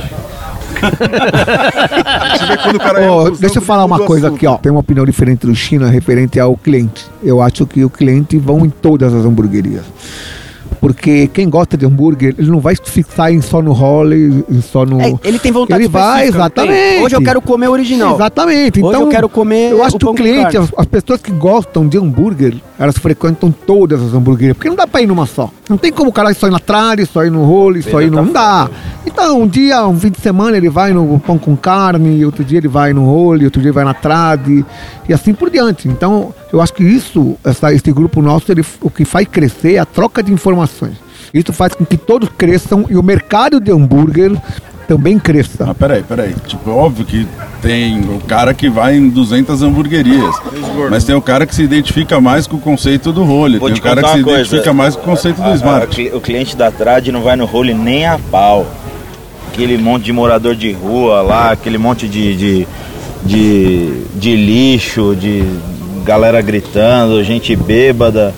[0.79, 4.37] Você vê quando o cara é Ô, cuzão, deixa eu falar uma coisa assunto.
[4.37, 4.57] aqui, ó.
[4.57, 7.05] Tem uma opinião diferente do China referente ao cliente.
[7.23, 9.85] Eu acho que o cliente vão em todas as hamburguerias.
[10.81, 14.85] Porque quem gosta de hambúrguer, ele não vai fixar em só no role, em só
[14.85, 15.01] no.
[15.01, 17.03] É, ele tem vontade Ele vai, exatamente.
[17.03, 18.14] Hoje eu quero comer o original.
[18.14, 18.81] Exatamente.
[18.81, 21.87] Hoje Então, eu quero comer Eu acho que o cliente, as, as pessoas que gostam
[21.87, 24.57] de hambúrguer, elas frequentam todas as hamburguerias.
[24.57, 25.51] Porque não dá pra ir numa só.
[25.69, 28.11] Não tem como o cara só ir na trade, só ir no role, só ir
[28.11, 28.23] no.
[28.23, 28.71] Não dá.
[29.05, 32.59] Então, um dia, um fim de semana, ele vai no pão com carne, outro dia
[32.59, 34.64] ele vai no role, outro dia ele vai na trade,
[35.09, 35.88] e assim por diante.
[35.88, 39.79] Então, eu acho que isso, essa, esse grupo nosso, ele, o que faz crescer é
[39.79, 41.09] a troca de informações.
[41.33, 44.33] Isso faz com que todos cresçam e o mercado de hambúrguer
[44.88, 45.66] também cresça.
[45.68, 46.35] Ah, peraí, peraí.
[46.46, 47.29] Tipo, óbvio que
[47.61, 50.35] tem o cara que vai em 200 hamburguerias.
[50.90, 53.59] Mas tem o cara que se identifica mais com o conceito do role.
[53.59, 54.40] Vou Tem te o cara que se coisa.
[54.40, 56.11] identifica mais com o conceito do Smart.
[56.14, 58.66] O cliente da trad não vai no role nem a pau.
[59.53, 62.68] Aquele monte de morador de rua lá, aquele monte de, de,
[63.24, 65.44] de, de lixo, de
[66.03, 68.35] galera gritando, gente bêbada.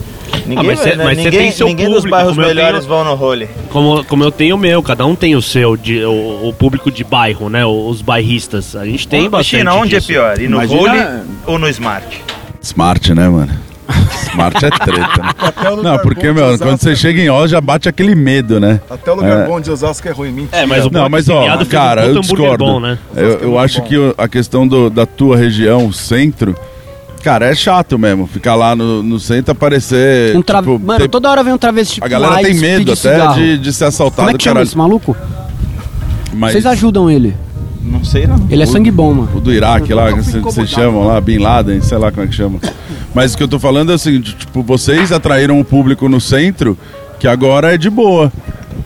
[0.46, 2.80] Ninguém, mas cê- né, mas ninguém, tem seu ninguém dos público, bairros como eu melhores
[2.80, 3.48] tenho- vão no role.
[3.70, 6.90] Como, como eu tenho o meu, cada um tem o seu, de, o, o público
[6.90, 7.64] de bairro, né?
[7.66, 8.74] Os bairristas.
[8.76, 9.60] A gente tem bastante.
[9.60, 10.10] Imagina, onde disso.
[10.10, 10.38] é pior?
[10.40, 12.20] Ir no Imagina- role ou no smart?
[12.62, 13.52] Smart, né, mano?
[14.30, 15.70] Smart é treta, né?
[15.72, 18.60] O Não, porque, bom meu, Osasco- quando você chega em Oz, já bate aquele medo,
[18.60, 18.80] né?
[18.88, 19.46] Até o lugar É.
[19.46, 20.58] bom de Osasco é ruim, mentira.
[20.62, 22.64] É, mas o Não, mas ó, um cara, puta eu discordo.
[22.64, 22.98] bom, né?
[23.16, 26.54] Eu, eu acho que o- a questão do- da tua região, o centro,
[27.22, 28.26] cara, é chato mesmo.
[28.26, 30.36] Ficar lá no, no centro aparecer.
[30.36, 30.58] Um tra...
[30.58, 33.72] tipo, Mano, tem- toda hora vem um travesti a galera tem medo até de, de
[33.72, 34.66] ser assaltado, Como é que chama caralho.
[34.68, 35.16] esse maluco?
[36.32, 37.34] Mas Vocês ajudam ele.
[37.82, 38.46] Não sei não.
[38.50, 39.30] Ele é sangue bom, mano.
[39.34, 42.34] o do Iraque lá, que vocês chamam lá, Bin Laden, sei lá como é que
[42.34, 42.58] chama.
[43.14, 46.20] Mas o que eu tô falando é o seguinte, tipo, vocês atraíram um público no
[46.20, 46.78] centro
[47.18, 48.30] que agora é de boa.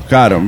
[0.09, 0.41] Cara,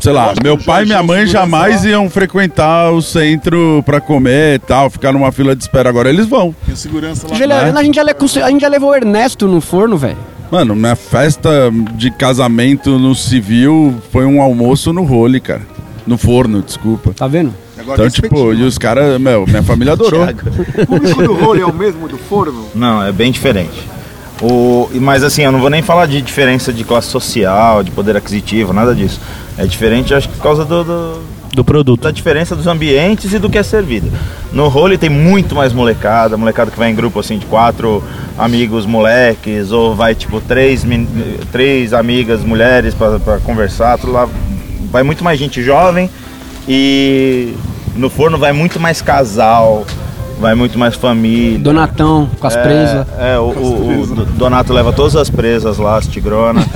[0.00, 4.58] sei lá, meu pai e minha mãe jamais iam frequentar o centro pra comer e
[4.58, 5.88] tal, ficar numa fila de espera.
[5.88, 6.54] Agora eles vão.
[6.66, 7.34] Tem segurança lá.
[7.36, 7.72] Já né?
[7.76, 10.16] a, gente já le- a gente já levou o Ernesto no forno, velho.
[10.50, 11.50] Mano, minha festa
[11.94, 15.62] de casamento no civil foi um almoço no role, cara.
[16.06, 17.12] No forno, desculpa.
[17.14, 17.54] Tá vendo?
[17.78, 20.26] Agora Então, tipo, e os caras, meu, minha família adorou.
[20.82, 22.66] O público do role é o mesmo do forno?
[22.74, 23.88] Não, é bem diferente.
[24.42, 28.16] O, mas assim, eu não vou nem falar de diferença de classe social, de poder
[28.16, 29.20] aquisitivo, nada disso.
[29.62, 31.20] É diferente, acho que por causa do, do-
[31.54, 32.02] Do produto.
[32.02, 34.10] da diferença dos ambientes e do que é servido.
[34.52, 38.02] No role tem muito mais molecada, molecada que vai em grupo assim de quatro
[38.38, 40.84] amigos moleques, ou vai tipo três,
[41.52, 44.28] três amigas mulheres pra conversar, tudo lá.
[44.90, 46.08] Vai muito mais gente jovem
[46.68, 47.52] e
[47.96, 49.84] no forno vai muito mais casal,
[50.40, 51.58] vai muito mais família.
[51.58, 53.06] Donatão com as É, presas.
[53.18, 56.64] É, o, o- o Do- Donato leva todas as presas lá, as tigronas.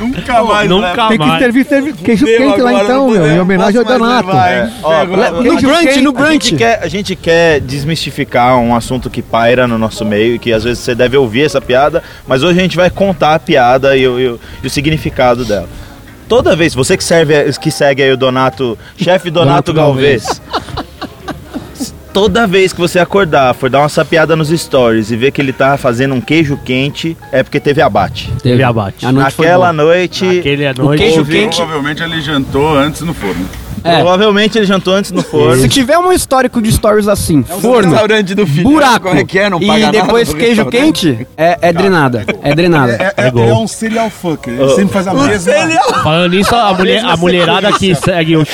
[0.00, 0.68] Nunca mais.
[0.68, 4.30] Nunca Tem que servir, servir queijo quente lá então, meu, em homenagem ao Donato.
[4.30, 6.32] É, ó, No a- brunch, no A brunch.
[6.32, 10.52] gente, quer, a gente quer desmistificar um assunto que paira no nosso meio e que
[10.52, 13.96] às vezes você deve ouvir essa piada, mas hoje a gente vai contar a piada
[13.96, 15.68] e o, e o- e o significado dela.
[16.28, 20.42] Toda vez, você que, serve, que segue aí o Donato, chefe Donato, Donato Galvez,
[22.16, 25.52] toda vez que você acordar, for dar uma sapiada nos stories e ver que ele
[25.52, 28.32] tá fazendo um queijo quente, é porque teve abate.
[28.42, 29.04] Teve abate.
[29.04, 29.70] A noite boa.
[29.70, 30.98] noite, Aquele noite.
[31.02, 31.56] queijo Ouvi, quente.
[31.58, 33.46] Provavelmente ele jantou antes no forno.
[33.86, 33.96] É.
[33.96, 35.60] provavelmente ele jantou antes no forno.
[35.60, 38.68] Se tiver um histórico de stories assim, forno, restaurante do filho.
[38.68, 39.48] buraco é que é?
[39.50, 42.24] Não e paga nada depois queijo quente, é, é drenada.
[42.42, 42.92] É drenada.
[42.92, 44.52] É, é, ele é um serial fucker.
[44.52, 45.52] Ele sempre faz a mesma.
[46.02, 48.44] Falando nisso, a, mulher, a mulherada que segue o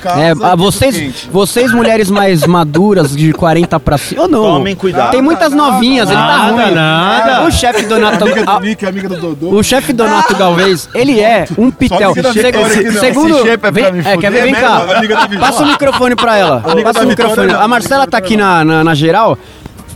[0.00, 4.42] casa, É, vocês, vocês mulheres mais maduras, de 40 pra cima, ou não?
[4.42, 5.10] Tomem cuidado.
[5.10, 6.74] Tem muitas novinhas, ele tá Nada, ruim.
[6.74, 7.44] nada.
[7.44, 9.50] O chefe Donato, Amiga do Nick, amiga do Dodô.
[9.56, 12.14] o chefe Donato Galvez, ele é um pitel.
[12.14, 15.38] segundo, Esse shape é pra me é, fuder cá.
[15.40, 16.62] Passa o microfone pra ela.
[16.82, 17.52] Passa o microfone.
[17.52, 19.38] A Marcela tá aqui na, na, na geral.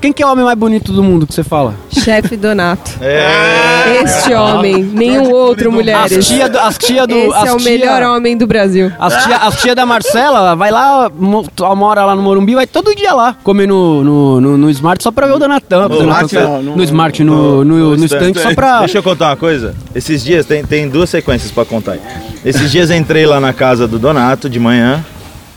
[0.02, 1.74] Quem que é o homem mais bonito do mundo que você fala?
[1.90, 2.90] Chefe Donato.
[3.00, 4.02] É.
[4.04, 6.26] Este homem, nenhum outro, As mulheres.
[6.26, 7.14] tia, do- as tia do.
[7.16, 8.92] Esse as é o tia- melhor homem do Brasil.
[8.98, 11.44] As tia, as tia da Marcela vai lá, mo-
[11.76, 15.10] mora lá no Morumbi, vai todo dia lá comer no, no, no, no Smart só
[15.10, 15.82] pra ver o Donatão.
[15.82, 18.30] No Donatão Smart, no, não, no Smart, no, no, no stand.
[18.30, 18.78] stand, só pra.
[18.80, 19.74] Deixa eu contar uma coisa.
[19.94, 21.92] Esses dias tem, tem duas sequências pra contar.
[21.92, 22.00] aí.
[22.44, 25.04] Esses dias entrei lá na casa do Donato de manhã.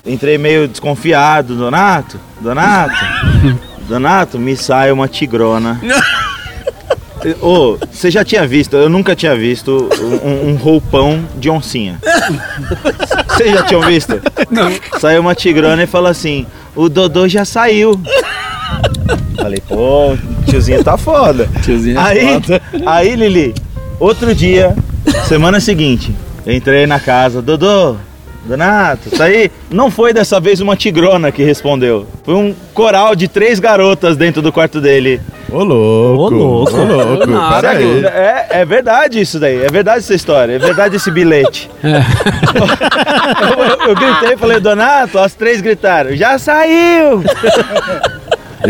[0.06, 1.56] Entrei meio desconfiado.
[1.56, 2.94] Donato, Donato,
[3.88, 5.80] Donato, me sai uma tigrona.
[7.42, 9.90] Ô, você já tinha visto, eu nunca tinha visto
[10.24, 12.00] um, um roupão de oncinha.
[13.28, 14.22] Vocês já tinham visto?
[14.52, 14.72] Não.
[15.00, 16.46] Saiu uma tigrona e falou assim:
[16.76, 18.00] o Dodô já saiu.
[19.38, 20.16] Falei, pô,
[20.48, 21.50] tiozinho tá foda.
[21.64, 22.62] Tiozinho é aí, foda.
[22.86, 23.56] aí, Lili,
[24.00, 24.76] outro dia,
[25.28, 26.14] semana seguinte,
[26.46, 27.98] entrei na casa, Dodô,
[28.46, 29.52] Donato, tá aí?
[29.72, 32.06] Não foi dessa vez uma tigrona que respondeu.
[32.24, 35.20] Foi um coral de três garotas dentro do quarto dele.
[35.52, 36.24] Ô louco.
[36.24, 36.78] Ô, louco.
[36.78, 37.28] Ô louco.
[37.28, 38.06] Pera aí.
[38.06, 41.70] É, é verdade isso daí, é verdade essa história, é verdade esse bilhete.
[43.82, 47.24] eu, eu gritei e falei, Donato, as três gritaram, já saiu!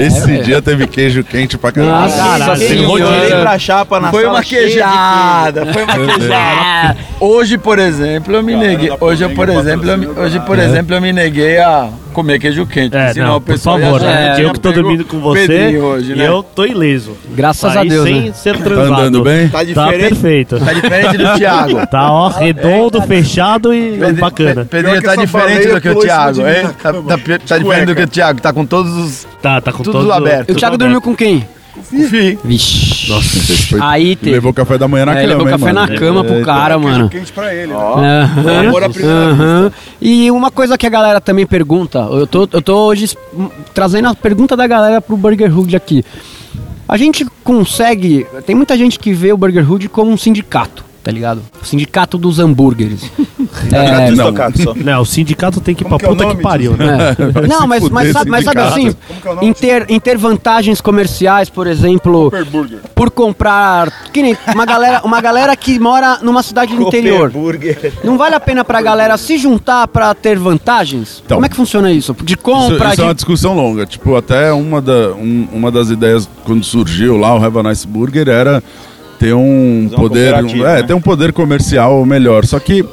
[0.01, 1.91] Esse dia teve queijo quente pra caralho.
[1.91, 3.41] Nossa, Caralho, senhora.
[3.41, 6.97] pra chapa na Foi sala uma queijada, foi uma queijada.
[7.19, 8.91] Hoje, por exemplo, eu me neguei.
[8.99, 12.95] Hoje, por exemplo, eu me, hoje, por exemplo, eu me neguei a comer queijo quente.
[12.95, 14.37] É, senão não, o por favor, né?
[14.39, 16.27] eu que tô dormindo com você hoje, e né?
[16.27, 17.11] eu tô ileso.
[17.35, 18.33] Graças Saí a Deus, sem né?
[18.33, 18.93] ser Tá transado.
[19.01, 19.49] andando bem?
[19.49, 20.59] Tá Tá diferente, perfeito.
[20.59, 21.87] tá diferente do Thiago.
[21.87, 24.65] Tá, ó, redondo, fechado e Pedro- bacana.
[24.65, 26.55] Pe- Pedrinho tá diferente do que o Thiago, hein?
[26.81, 26.99] Tá, tá,
[27.47, 29.27] tá diferente do que o Thiago, tá com todos os.
[29.41, 30.49] Tá, tá com Tudo todos aberto.
[30.49, 31.45] E o Thiago dormiu com quem?
[31.75, 32.39] Confie.
[32.43, 33.11] Vixe.
[33.69, 34.31] Foi- Aí teve.
[34.31, 35.87] Levou café da manhã na É, cama, levou hein, café mano?
[35.93, 37.09] na cama pro cara, mano.
[37.09, 37.73] Quente pra ele.
[37.73, 37.77] né?
[37.77, 39.71] Aham, Amor à primeira aham.
[40.01, 43.15] E uma coisa que a galera também pergunta, eu tô, eu tô hoje
[43.73, 46.03] trazendo a pergunta da galera pro Burger Hood aqui.
[46.87, 48.25] A gente consegue.
[48.45, 51.39] Tem muita gente que vê o Burger Hood como um sindicato, tá ligado?
[51.61, 53.11] O sindicato dos hambúrgueres.
[53.71, 54.25] é, Não.
[54.25, 54.73] Tocado só.
[54.73, 56.83] Não, o sindicato tem que ir Como pra que é puta que pariu, disso?
[56.83, 57.15] né?
[57.43, 57.45] é.
[57.47, 60.81] Não, mas, mas, sabe, mas sabe assim, é o nome em ter, em ter vantagens
[60.81, 62.31] comerciais, por exemplo,
[62.95, 63.91] por comprar.
[64.11, 67.31] Que nem uma galera, uma galera que mora numa cidade do interior.
[68.03, 71.21] Não vale a pena pra galera se juntar pra ter vantagens?
[71.23, 71.37] Então.
[71.37, 72.15] Como é que funciona isso?
[72.23, 73.01] De Isso, compra, isso de...
[73.01, 73.85] é uma discussão longa.
[73.85, 77.87] Tipo, até uma, da, um- uma das ideias quando surgiu lá o Have a Nice
[77.87, 78.63] Burger era
[79.19, 80.83] ter um poder, cooperativa, é, né?
[80.83, 82.45] ter um poder comercial melhor.
[82.45, 82.83] Só que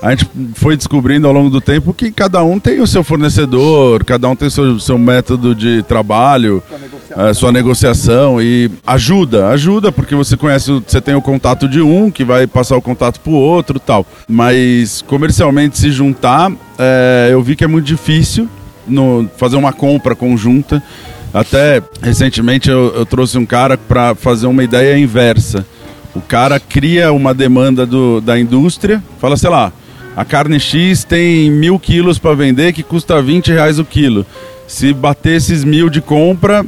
[0.00, 4.04] a gente foi descobrindo ao longo do tempo que cada um tem o seu fornecedor,
[4.04, 6.60] cada um tem o seu, seu método de trabalho,
[7.14, 11.80] a sua negociação e ajuda, ajuda porque você conhece, o- você tem o contato de
[11.80, 14.04] um que vai passar o contato pro outro, e tal.
[14.28, 18.48] Mas comercialmente se juntar, é, eu vi que é muito difícil
[18.88, 20.82] no, fazer uma compra conjunta.
[21.32, 25.66] Até recentemente eu, eu trouxe um cara para fazer uma ideia inversa.
[26.14, 29.72] O cara cria uma demanda do, da indústria, fala, sei lá,
[30.14, 34.26] a carne X tem mil quilos para vender que custa 20 reais o quilo.
[34.66, 36.64] Se bater esses mil de compra,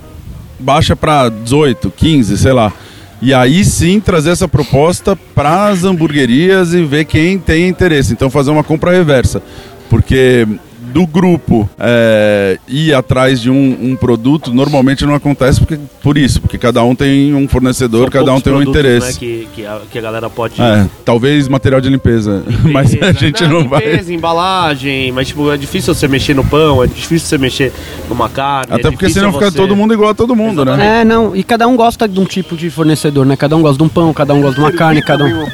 [0.59, 2.72] baixa para 18, 15, sei lá.
[3.20, 8.14] E aí sim trazer essa proposta para as hamburguerias e ver quem tem interesse.
[8.14, 9.42] Então fazer uma compra reversa.
[9.90, 10.46] Porque
[10.94, 16.40] do grupo é, ir atrás de um, um produto normalmente não acontece porque, por isso,
[16.40, 19.07] porque cada um tem um fornecedor, São cada um tem um produtos, interesse.
[19.09, 20.62] né, que, que, a, que a galera pode.
[20.62, 23.80] É, talvez material de limpeza, mas a gente não vai.
[23.85, 27.72] Limpeza, embalagem, mas tipo, é difícil você mexer no pão, é difícil você mexer
[28.09, 28.72] numa carne.
[28.72, 31.00] Até é porque senão fica você- todo mundo igual a todo mundo, né?
[31.00, 33.35] É, não, e cada um gosta de um tipo de fornecedor, né?
[33.35, 35.44] Cada um gosta de um pão, cada um gosta de uma carne, cada um...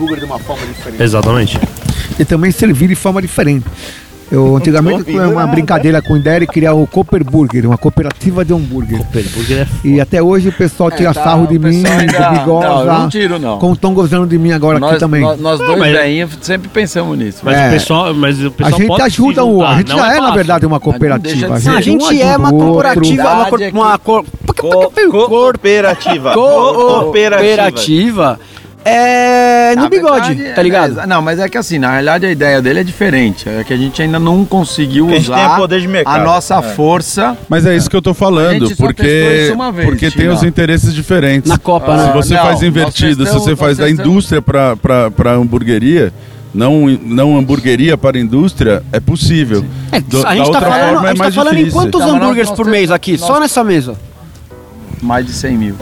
[1.03, 1.59] Exatamente.
[2.19, 3.65] E também servir de forma diferente.
[4.31, 8.53] Eu antigamente tinha uma brincadeira com o de criar o Cooper Burger, uma cooperativa de
[8.55, 9.01] hambúrguer.
[9.01, 12.45] Hambúrguer é E até hoje o pessoal tira tá, sarro de mim, ainda- me Não,
[12.45, 13.59] goza, não tiro, não.
[13.59, 15.23] como estão gozando de mim agora Nós, aqui também.
[15.23, 17.39] nós, nós dois mas- velhinhos sempre pensamos nisso.
[17.43, 17.69] Mas É.
[17.69, 19.53] o pessoal, mas o A pessoal gente pode ajuda o.
[19.59, 20.23] juntar, A gente não já é, fácil.
[20.23, 21.55] na verdade, uma não cooperativa.
[21.57, 21.71] Ah, ser.
[21.71, 23.23] a gente é uma corporativa,
[23.73, 24.25] uma, é Co-
[24.57, 26.33] cooperativa.
[26.35, 28.39] cooperativa
[28.85, 31.01] é no Na bigode, verdade, tá ligado?
[31.01, 33.49] é, não, mas é que assim, na realidade a ideia dele é diferente.
[33.49, 36.21] É que a gente ainda não conseguiu a gente tem usar poder de mercado.
[36.21, 36.63] a nossa É.
[36.63, 37.37] força.
[37.49, 40.43] Mas é isso que eu tô A falando, porque, isso uma vez, porque tem os
[40.43, 41.49] interesses diferentes.
[41.49, 42.13] Na Copa, Se né?
[42.15, 46.13] você Não, faz invertido, se você faz da indústria para hamburgueria,
[46.53, 49.65] não, não hamburgueria para indústria, é possível.
[49.93, 52.01] É, Do- a gente tá outra falando, forma a é gente tá falando em quantos
[52.01, 53.95] Tá, hambúrgueres por mês aqui, nós- só nessa mesa?
[55.03, 55.75] Mais de 100 mil.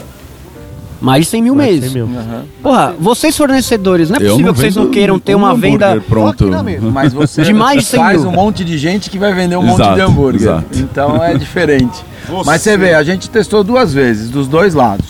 [1.01, 1.93] Mais de 100 mil Mais de mês.
[1.93, 2.19] 100 mil.
[2.63, 5.39] Porra, vocês fornecedores, não é Eu possível não que vocês vendo não queiram ter um
[5.39, 6.01] uma hambúrguer venda...
[6.09, 6.45] pronto.
[6.45, 6.91] Aqui na mesa.
[6.91, 8.31] Mas você De mais de 100 faz mil.
[8.31, 10.41] um monte de gente que vai vender um monte Exato, de hambúrguer.
[10.43, 10.67] exato.
[10.79, 12.05] Então é diferente.
[12.45, 15.07] Mas você vê, a gente testou duas vezes, dos dois lados.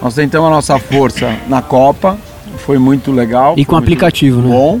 [0.00, 2.16] Nós tentamos a nossa força na Copa,
[2.58, 3.54] foi muito legal.
[3.56, 4.48] E com muito aplicativo, né?
[4.48, 4.80] Bom.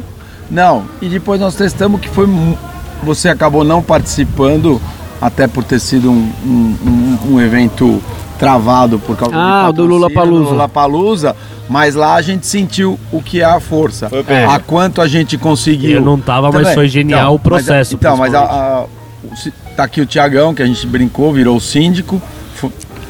[0.50, 2.26] Não, e depois nós testamos que foi.
[2.26, 2.56] mu-
[3.02, 4.80] Você acabou não participando,
[5.20, 8.00] até por ter sido um, um, um- um evento
[8.38, 10.50] travado por causa Ah, de o do Lollapalooza.
[10.50, 11.36] Lollapalooza,
[11.68, 14.08] mas lá a gente sentiu o que é a força.
[14.08, 14.44] Bem.
[14.44, 15.96] A quanto a gente conseguiu.
[15.96, 17.94] Eu não tava, mas foi genial o Então, mas a- processo.
[17.94, 18.84] então, mas a, a-
[19.24, 19.28] o
[19.76, 22.20] tá aqui o Tiagão, que a gente brincou, virou síndico.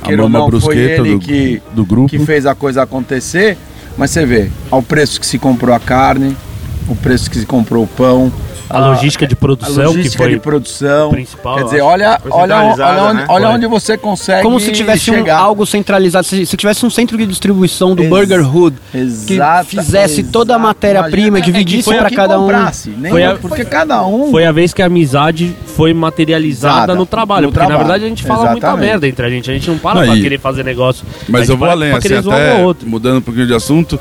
[0.03, 2.09] A Mama não, foi ele do, que, do grupo.
[2.09, 3.57] que fez a coisa acontecer.
[3.99, 6.37] Mas você vê, ao preço que se comprou a carne,
[6.89, 8.31] o preço que se comprou o pão,
[8.69, 11.11] A logística de a produção, que logística foi de produção.
[11.11, 13.27] principal, Quer dizer, olha, Foi olha, olha, onde, né?
[13.29, 13.55] olha Foi.
[13.57, 17.27] onde você consegue Como se tivesse um, algo centralizado, se, se tivesse um centro de
[17.27, 20.67] distribuição do Ex- Burger Hood, Exata- que fizesse toda a exato.
[20.67, 22.43] matéria-prima, Imagina, é que dividisse foi pra quem cada um.
[22.43, 26.77] comprasse, nem Foi a- porque cada um Foi a vez que a amizade foi materializada
[26.79, 27.47] Exata, no trabalho.
[27.47, 27.87] no porque na trabalho.
[27.89, 28.89] verdade a gente fala muita Exatamente.
[28.91, 29.51] merda entre a gente.
[29.51, 31.05] A gente não para pra e- querer fazer negócio.
[31.07, 33.99] A Mas eu vou para além, assim, um até mudando um pouquinho de assunto,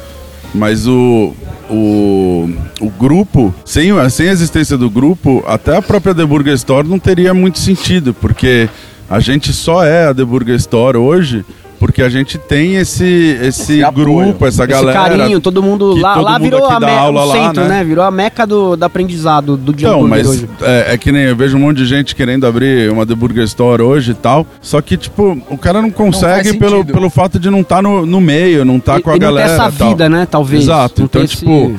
[0.54, 1.34] mas o,
[1.69, 2.49] o,
[2.80, 6.99] o grupo, sem, sem a existência do grupo, até a própria The Burger Store não
[6.99, 8.69] teria muito sentido, porque
[9.10, 11.45] a gente só é a The Burger Store hoje
[11.80, 13.04] porque a gente tem esse,
[13.42, 14.06] esse, Esse apoio.
[14.06, 14.94] grupo, essa Esse galera.
[15.18, 17.34] carinho, todo mundo que lá, todo lá mundo virou a dá me- aula o lá,
[17.36, 17.70] centro, né?
[17.70, 17.84] né?
[17.84, 20.50] Virou a meca do, do aprendizado do dia Então, mas hoje.
[20.62, 23.44] é, é que nem eu vejo um monte de gente querendo abrir uma The Burger
[23.44, 24.46] Store hoje e tal.
[24.62, 28.06] Só que, tipo, o cara não consegue faz pelo, pelo fato de não estar no,
[28.06, 29.52] no meio, não estar E- com a e não galera.
[29.52, 29.90] essa tal.
[29.90, 30.64] vida, né, talvez.
[30.64, 31.02] Exato.
[31.02, 31.74] Não Então, esse- tipo,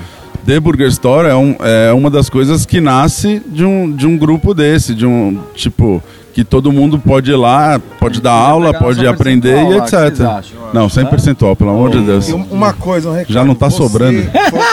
[0.44, 4.16] The Burger Store é, um, é uma das coisas que nasce de um, de um
[4.16, 6.00] grupo desse, de um, tipo,
[6.36, 9.94] que todo mundo pode ir lá, pode dar aula, pegar pode aprender e etc.
[10.20, 10.42] acham?
[10.70, 12.28] Não, 100 percentual, pelo amor de Deus.
[12.28, 13.32] E um- uma coisa, um recado.
[13.32, 14.22] Já não tá Você- sobrando.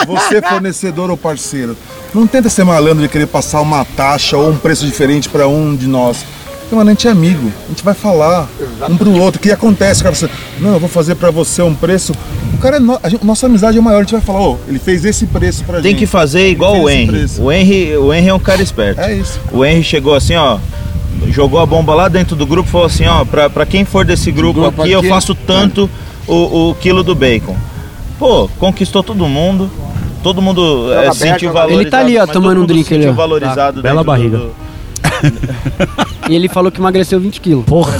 [0.06, 1.74] Você, fornecedor ou parceiro,
[2.14, 5.74] não tenta ser malandro e querer passar uma taxa ou um preço diferente para um
[5.74, 6.22] de nós.
[6.60, 8.46] Porque, mano, a gente é amigo, a gente vai falar
[8.86, 9.38] um pro outro.
[9.38, 10.14] O que acontece, cara?
[10.14, 10.28] Você,
[10.60, 12.12] não, eu vou fazer para você um preço.
[12.52, 14.56] O cara é no, a gente- nossa amizade é maior, a gente vai falar, ó,
[14.68, 16.00] ele fez esse preço pra Tem gente.
[16.00, 17.24] que fazer igual o Henry.
[17.38, 17.96] O Henry.
[17.96, 19.00] O Henry é um cara esperto.
[19.00, 19.40] É isso.
[19.50, 20.58] O Henry chegou assim, ó.
[21.28, 24.04] Jogou a bomba lá dentro do grupo e falou assim, ó, pra, pra quem for
[24.04, 25.88] desse grupo, grupo aqui, eu aqui, faço tanto
[26.26, 27.56] o, o quilo do bacon.
[28.18, 29.70] Pô, conquistou todo mundo.
[30.22, 31.82] Todo mundo é, aberto, sentiu valorizado.
[31.82, 33.14] Ele tá ali, ó, tomando um drink ali, sentiu ó.
[33.14, 34.38] valorizado Tá, bela barriga.
[34.38, 34.54] do-
[36.28, 37.64] E ele falou que emagreceu 20 quilos.
[37.66, 37.98] Porra,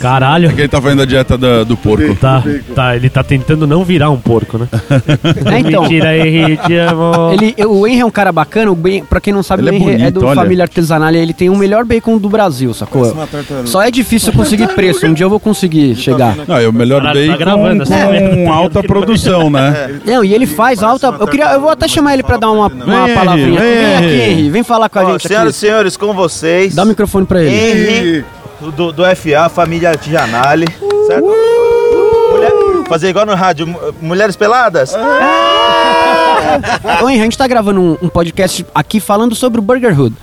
[0.00, 0.52] caralho.
[0.54, 2.14] Quem tá fazendo a dieta da- do porco?
[2.16, 2.42] Tá,
[2.74, 4.68] tá, ele tá tentando não virar um porco, né?
[5.52, 5.82] É, então.
[5.82, 7.32] Mentira, Henry, te amo.
[7.32, 9.72] Ele, o Henry é um cara bacana, o ben, pra quem não sabe, Ele o
[9.72, 10.34] é Henry é bonito, do olha.
[10.34, 13.02] Família Artesanal e ele tem o melhor bacon do Brasil, sacou?
[13.02, 13.66] Parece uma tartaruga.
[13.68, 16.36] Só é difícil conseguir preço, um dia eu vou conseguir chegar.
[16.46, 18.36] Não, é o melhor Caralho, tá bacon gravando essa merda.
[18.36, 20.00] com alta produção, né?
[20.04, 21.06] Não, e ele faz alta.
[21.18, 23.48] Eu, queria, eu vou até chamar ele pra dar uma, uma Vem, palavrinha.
[23.48, 24.30] Henry, Vem aqui, vem.
[24.32, 25.66] Henry, vem falar com a Ó, gente senhoras e aqui.
[25.72, 26.74] senhores, com vocês.
[26.74, 27.54] Dá o microfone pra ele.
[28.10, 28.24] Henry
[28.60, 30.66] do, do FA, família Artigianale,
[31.06, 31.26] certo?
[32.32, 32.52] Mulher-
[32.88, 34.94] fazer igual no rádio, mu- Mulheres Peladas?
[37.02, 40.14] Ô, Henry, a gente tá gravando um, um podcast aqui falando sobre o Burger Hood.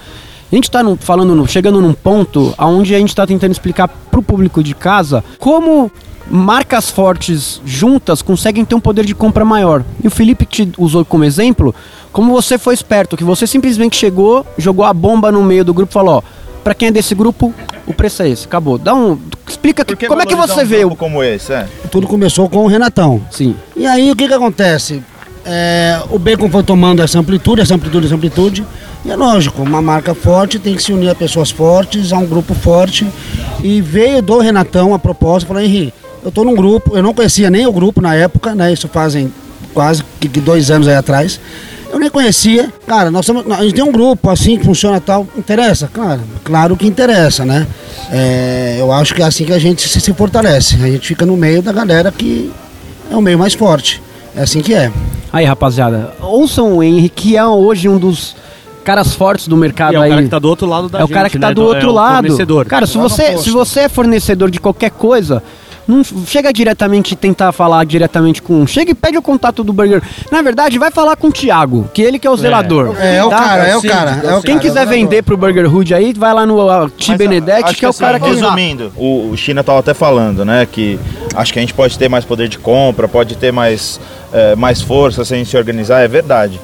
[0.52, 3.88] A gente tá num- falando, no- chegando num ponto onde a gente tá tentando explicar
[3.88, 5.92] pro público de casa como
[6.30, 9.84] marcas fortes juntas conseguem ter um poder de compra maior.
[10.04, 11.76] E o Felipe te usou como exemplo,
[12.14, 15.92] como você foi esperto, que você simplesmente chegou, jogou a bomba no meio do grupo
[15.92, 17.54] e falou, ó, pra quem é desse grupo,
[17.86, 18.78] o preço é esse, acabou.
[18.78, 19.20] Dá um...
[19.48, 20.98] Explica que, como é que você um vê grupo o...
[20.98, 21.68] como esse, é?
[21.92, 23.22] Tudo começou com o Renatão.
[23.30, 23.56] Sim.
[23.76, 25.04] E aí o que que acontece?
[25.46, 28.66] É, o bacon foi tomando essa amplitude, essa amplitude, essa amplitude.
[29.06, 32.26] E é lógico, uma marca forte tem que se unir a pessoas fortes, a um
[32.26, 33.06] grupo forte.
[33.62, 37.50] E veio do Renatão a proposta, falou, Henrique, eu tô num grupo, eu não conhecia
[37.50, 38.72] nem o grupo na época, né?
[38.72, 39.32] Isso fazem
[39.74, 41.40] quase que dois anos aí atrás.
[42.04, 42.70] Nem conhecia.
[42.86, 45.26] Cara, nós somos, a gente tem um grupo assim que funciona tal.
[45.38, 45.88] Interessa?
[45.88, 47.66] Cara, claro que interessa, né?
[48.12, 50.76] É, eu acho que é assim que a gente se, se fortalece.
[50.76, 52.52] A gente fica no meio da galera que
[53.10, 54.04] é o meio mais forte.
[54.36, 54.92] É assim que é.
[55.32, 58.36] Aí, rapaziada, ouçam o Henry, que é hoje um dos
[58.84, 60.10] caras fortes do mercado E é o aí.
[60.10, 61.54] cara que tá do outro lado da é o gente, cara que tá né?
[61.54, 62.16] do é outro o lado.
[62.28, 62.66] fornecedor.
[62.66, 65.42] Cara, se você, se você é fornecedor de qualquer coisa,
[65.88, 68.66] não chega diretamente e tentar falar diretamente com.
[68.66, 70.02] Chega e pede o contato do Burger.
[70.32, 72.96] Na verdade, vai falar com o Thiago, que ele que é o zelador.
[73.00, 73.38] É, é o tá?
[73.38, 74.22] cara, é o cara.
[74.24, 76.90] É o Quem cara, quiser é o vender pro Burger Hood aí, vai lá no
[76.90, 78.30] Ti Benedetti, que é o assim, cara que.
[78.30, 80.68] Resumindo, o, o China tava até falando, né?
[80.70, 81.00] Que
[81.36, 84.00] acho que a gente pode ter mais poder de compra, pode ter mais,
[84.32, 86.60] eh, mais força se a gente se organizar, é verdade.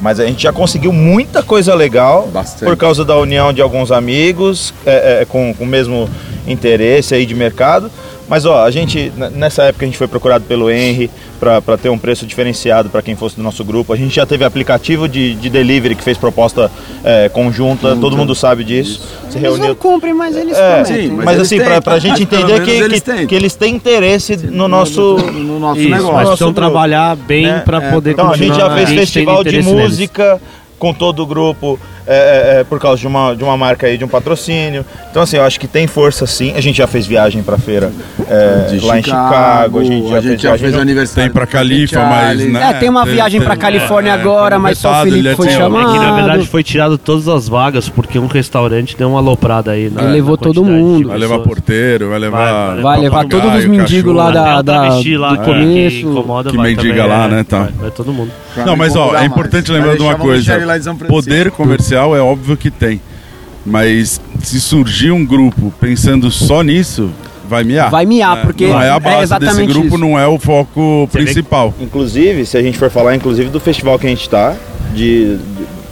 [0.00, 2.68] Mas a gente já conseguiu muita coisa legal Bastante.
[2.68, 6.10] por causa da união de alguns amigos eh, eh, com, com o mesmo
[6.46, 7.90] interesse aí de mercado.
[8.28, 11.98] Mas ó, a gente, nessa época a gente foi procurado pelo Henry para ter um
[11.98, 13.92] preço diferenciado para quem fosse do nosso grupo.
[13.92, 16.70] A gente já teve aplicativo de, de delivery que fez proposta
[17.04, 19.00] eh, conjunta, todo mundo sabe disso.
[19.28, 21.08] Se Eles reuniu não cumprem, mas eles é, prometem.
[21.08, 21.98] sim, mas, mas eles assim, pra tá?
[21.98, 23.26] gente entender que, eles que, têm.
[23.26, 25.16] que eles têm interesse no nosso.
[25.18, 26.14] no nosso Isso, negócio.
[26.14, 27.62] mas precisam trabalhar bem né?
[27.64, 30.40] pra poder Então a gente já fez festival de música
[30.78, 33.96] com todo o grupo é, é, é, por causa de uma, de uma marca aí,
[33.96, 34.84] de um patrocínio.
[35.10, 36.52] Então assim, eu acho que tem força sim.
[36.56, 37.90] A gente já fez viagem pra feira
[38.28, 39.84] é, De lá em Chicago, a
[40.20, 41.22] gente já fez viagem no- aniversário.
[41.24, 42.70] Tem pra Califa, mas, né?
[42.70, 45.46] É, tem uma Tem- viagem pra Califórnia é, agora, mas só o Felipe ele foi
[45.48, 45.88] tinha- chamado.
[45.90, 49.70] É que na verdade foi tirado todas as vagas porque um restaurante deu uma aloprada
[49.72, 49.90] aí.
[49.90, 51.08] na- Ele levou na todo mundo.
[51.08, 52.80] Vai levar porteiro, vai levar.
[52.80, 56.02] Vai levar papagaio, todos os mendigos lá da- o travesti lá do que- começo, que
[56.02, 57.60] incomoda, que vai mendiga lá, é, né, tá.
[57.60, 58.30] Vai, vai todo mundo.
[58.64, 60.60] Não, mas ó, é importante Vai lembrar de uma coisa.
[61.08, 63.00] Poder comercial é óbvio que tem.
[63.66, 67.10] Mas se surgir um grupo pensando só nisso,
[67.48, 67.90] vai miar.
[67.90, 68.42] Vai miar, né?
[68.42, 69.98] porque não é a é base desse exatamente grupo, isso.
[69.98, 71.72] não é o foco Você vê- principal.
[71.80, 74.54] Inclusive, se a gente for falar inclusive do festival que a gente tá,
[74.94, 75.38] de,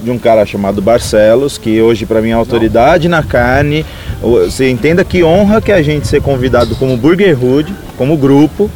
[0.03, 3.87] de um cara chamado Barcelos, que hoje pra mim é autoridade na carne.
[4.21, 8.71] Você entenda que honra que a gente ser convidado como Burger Hood, como grupo.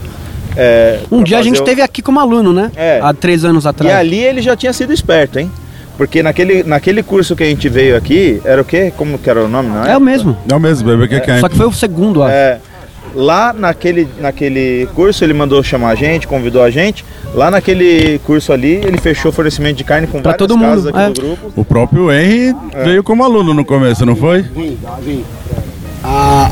[0.57, 2.73] é, Um dia a gente o- teve aqui como aluno, né?
[2.75, 2.99] É.
[3.03, 3.95] Há três anos E atrás.
[3.95, 5.51] ali ele já tinha sido esperto, hein?
[5.97, 8.93] Porque naquele, naquele curso que a gente veio aqui, era o quê?
[8.97, 9.71] Como que era o nome?
[9.71, 10.37] Não É o mesmo.
[10.51, 11.41] É o mesmo, bebê, que, que é?
[11.41, 12.35] Só que foi o segundo, acho.
[12.35, 12.59] É,
[13.15, 17.05] lá naquele, naquele curso ele mandou chamar a gente, convidou a gente.
[17.35, 20.87] Lá naquele curso ali, ele fechou fornecimento de carne com Pra várias todo mundo, casas
[20.87, 21.11] aqui é.
[21.11, 21.53] do grupo.
[21.57, 22.55] O próprio Henry
[22.85, 24.45] veio como aluno no começo, não foi?
[26.05, 26.51] Ah,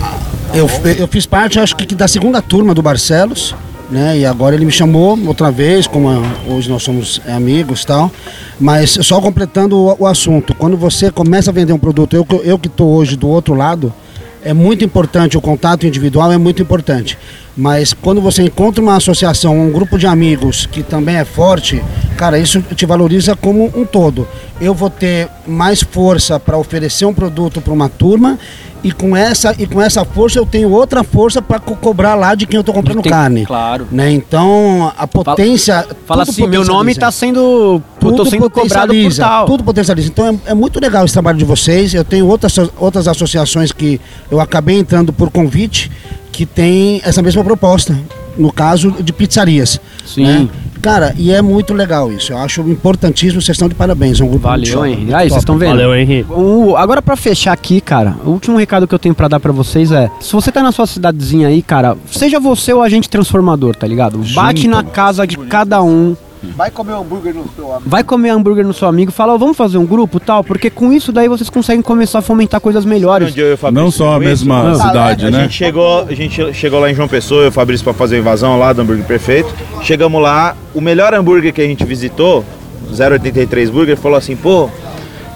[0.54, 0.68] eu,
[0.98, 3.54] eu fiz parte, acho que da segunda turma do Barcelos,
[3.94, 4.18] né?
[4.18, 6.08] E agora ele me chamou outra vez, como
[6.48, 8.10] hoje nós somos é, amigos tal.
[8.58, 12.58] Mas só completando o, o assunto, quando você começa a vender um produto, eu, eu
[12.58, 13.94] que estou hoje do outro lado,
[14.42, 17.16] é muito importante, o contato individual é muito importante.
[17.56, 21.80] Mas quando você encontra uma associação, um grupo de amigos que também é forte,
[22.16, 24.26] cara, isso te valoriza como um todo.
[24.60, 28.40] Eu vou ter mais força para oferecer um produto para uma turma
[28.84, 32.34] e com essa e com essa força eu tenho outra força para co cobrar lá
[32.34, 33.46] de quem eu estou comprando Tem- carne.
[33.46, 33.88] claro.
[33.90, 34.12] Né?
[34.12, 35.86] Então a potência.
[36.06, 37.00] Fala tudo assim, meu nome potencializa.
[37.00, 37.82] tá sendo.
[37.98, 39.46] Tudo sendo cobrado por tal.
[39.46, 40.08] Tudo potencializa.
[40.08, 41.94] Então é, é muito legal esse trabalho de vocês.
[41.94, 43.98] Eu tenho outras, outras associações que
[44.30, 45.90] eu acabei entrando por convite
[46.30, 47.98] que tem essa mesma proposta.
[48.36, 49.80] No caso de pizzarias.
[50.06, 50.24] Sim.
[50.24, 50.48] né?
[50.82, 52.32] Cara, e é muito legal isso.
[52.32, 53.40] Eu acho importantíssimo.
[53.40, 54.20] Vocês estão de parabéns.
[54.20, 54.84] É um grupo Valeu, show.
[54.84, 55.14] Henrique.
[55.14, 55.70] Aí, vocês estão vendo?
[55.70, 56.30] Valeu, Henrique.
[56.30, 59.50] O- agora pra fechar aqui, cara, o último recado que eu tenho pra dar pra
[59.50, 63.74] vocês é: se você tá na sua cidadezinha aí, cara, seja você o agente transformador,
[63.74, 64.18] tá ligado?
[64.34, 66.14] Bate na casa de cada um.
[66.56, 67.88] Vai comer hambúrguer no seu amigo.
[67.90, 70.92] Vai comer hambúrguer no seu amigo, fala, ó, vamos fazer um grupo tal, porque com
[70.92, 73.28] isso daí vocês conseguem começar a fomentar coisas melhores.
[73.30, 74.46] Onde eu e o Fabrício Não só a fizemos isso?
[74.48, 74.74] mesma Não.
[74.74, 75.42] cidade, A né?
[75.42, 78.16] gente chegou, a gente chegou lá em João Pessoa, eu e o Fabrício pra fazer
[78.16, 79.52] a invasão lá do hambúrguer perfeito.
[79.82, 82.44] Chegamos lá, o melhor hambúrguer que a gente visitou,
[82.90, 84.68] 083 Burger, falou assim, pô,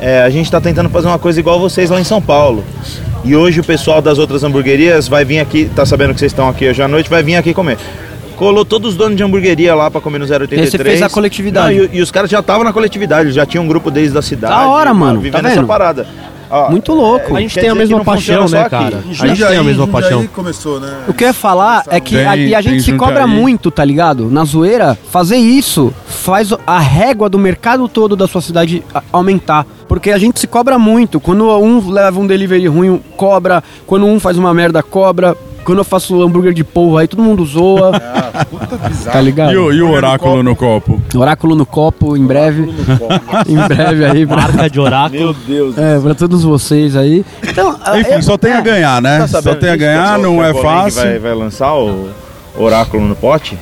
[0.00, 2.62] é, a gente tá tentando fazer uma coisa igual vocês lá em São Paulo.
[3.24, 6.48] E hoje o pessoal das outras hamburguerias vai vir aqui, tá sabendo que vocês estão
[6.48, 7.76] aqui hoje à noite, vai vir aqui comer.
[8.38, 10.68] Colou todos os donos de hamburgueria lá pra comer no 083.
[10.68, 11.76] E você fez a coletividade.
[11.76, 14.22] Não, e, e os caras já estavam na coletividade, já tinha um grupo desde da
[14.22, 14.54] cidade.
[14.54, 16.06] Da hora, mano, Vivendo tá essa parada.
[16.50, 17.36] Ó, Muito louco.
[17.36, 18.98] A gente tem a mesma paixão, né, cara?
[19.06, 20.26] A gente tem a mesma Jundiaí paixão.
[20.28, 21.00] começou, né?
[21.06, 23.70] O que eu ia falar é que Tem- a, e a gente se cobra muito,
[23.70, 24.30] tá ligado?
[24.30, 29.66] Na zoeira, fazer isso faz a régua do mercado todo da sua cidade a- aumentar.
[29.86, 31.20] Porque a gente se cobra muito.
[31.20, 33.62] Quando um leva um delivery ruim, cobra.
[33.86, 35.36] Quando um faz uma merda, cobra.
[35.64, 37.92] Quando eu faço hambúrguer de polvo, aí todo mundo zoa.
[39.12, 39.52] tá ligado?
[39.52, 41.00] E o, e o oráculo no copo?
[41.14, 42.62] Oráculo no copo, em breve.
[43.46, 44.26] em breve aí.
[44.26, 45.36] Pra, Marca de oráculo.
[45.76, 47.24] é, pra todos vocês aí.
[47.46, 49.26] Então, Enfim, eu- só tem a ganhar, né?
[49.30, 51.02] Tá só tem a ganhar, não é fácil.
[51.02, 52.08] Vai, vai lançar o
[52.56, 53.58] oráculo no pote?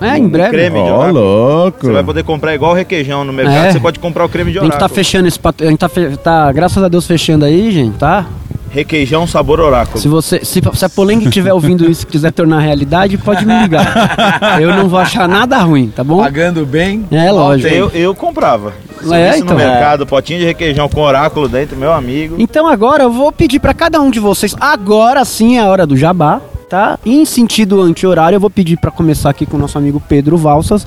[0.00, 0.50] é, em breve.
[0.50, 0.82] creme.
[0.82, 1.12] de oráculo.
[1.20, 1.78] louco.
[1.86, 3.72] Você vai poder comprar igual requeijão no mercado, É.
[3.72, 4.88] você pode comprar o creme de A gente oráculo.
[4.90, 5.62] tá fechando esse pat...
[5.62, 8.26] A gente tá, fe- tá, graças a Deus, fechando aí, gente, tá?
[8.70, 9.98] Requeijão sabor oráculo.
[9.98, 13.62] Se você, se, se a Polengue estiver ouvindo isso e quiser tornar realidade, pode me
[13.62, 14.58] ligar.
[14.60, 16.18] Eu não vou achar nada ruim, tá bom?
[16.18, 17.06] Pagando bem.
[17.10, 17.72] É lógico.
[17.72, 18.72] Eu, eu comprava.
[19.02, 19.56] Se É, então.
[19.56, 22.36] no mercado, potinho de requeijão com oráculo dentro, meu amigo.
[22.38, 25.86] Então agora eu vou pedir pra cada um de vocês, agora sim é a hora
[25.86, 26.98] do jabá, tá?
[27.04, 30.36] E em sentido anti-horário, eu vou pedir pra começar aqui com o nosso amigo Pedro
[30.36, 30.86] Valsas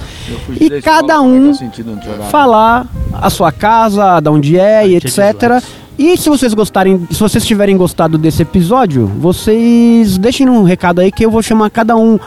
[0.60, 5.64] e cada é um é falar a sua casa, de onde é e etc.
[6.02, 11.12] E se vocês gostarem, se vocês tiverem gostado desse episódio, vocês deixem um recado aí
[11.12, 12.18] que eu vou chamar cada um.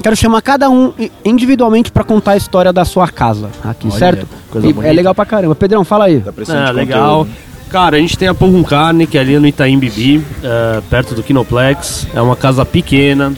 [0.00, 0.92] Quero chamar cada um
[1.24, 4.28] individualmente pra contar a história da sua casa aqui, Olha, certo?
[4.62, 5.56] E é legal pra caramba.
[5.56, 6.20] Pedrão, fala aí.
[6.20, 6.32] Tá
[6.68, 7.24] É, legal.
[7.24, 7.36] conteúdo.
[7.68, 10.80] Cara, a gente tem a Pão com Carne, que é ali no Itaim Bibi, é,
[10.88, 12.06] perto do Kinoplex.
[12.14, 13.32] É uma casa pequena,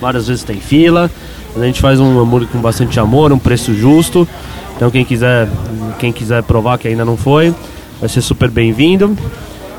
[0.00, 1.10] várias vezes tem fila.
[1.54, 4.26] A gente faz um hambúrguer com bastante amor, um preço justo.
[4.76, 5.46] Então quem quiser,
[5.98, 7.54] quem quiser provar que ainda não foi,
[8.00, 9.16] vai ser super bem-vindo.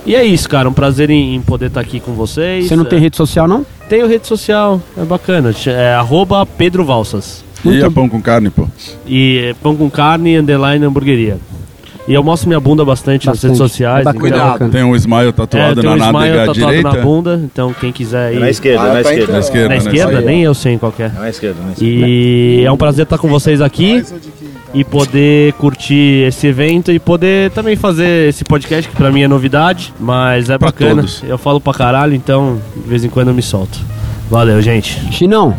[0.05, 2.67] E é isso, cara, um prazer em, em poder estar aqui com vocês.
[2.67, 3.65] Você não tem É, rede social, não?
[3.87, 5.53] Tenho rede social, é bacana.
[5.67, 7.43] É arroba Pedro Valsas.
[7.63, 8.67] E a pão com carne, pô?
[9.05, 11.37] E é pão com carne, underline, hamburgueria.
[12.07, 13.49] E eu mostro minha bunda bastante, nas Bastante.
[13.51, 14.07] redes sociais.
[14.07, 14.71] É então- Bacana.
[14.71, 16.93] Tem um smile tatuado é, tem na um smile nádega tatuado direita?
[16.97, 18.39] na bunda, então quem quiser É ir.
[18.39, 19.33] na esquerda, Ah, na tá esquerda.
[19.33, 19.77] Na esquerda, Na né?
[19.77, 21.09] esquerda, nem eu sei qual que é.
[21.09, 22.07] Na esquerda, na esquerda.
[22.07, 24.03] E é um prazer estar com vocês aqui
[24.73, 29.27] e poder curtir esse evento e poder também fazer esse podcast que pra mim é
[29.27, 30.95] novidade, mas é Pra bacana.
[30.95, 31.21] todos.
[31.27, 33.77] Eu falo pra caralho, então de vez em quando eu me solto.
[34.29, 34.97] Valeu, gente.
[35.11, 35.55] Chinão,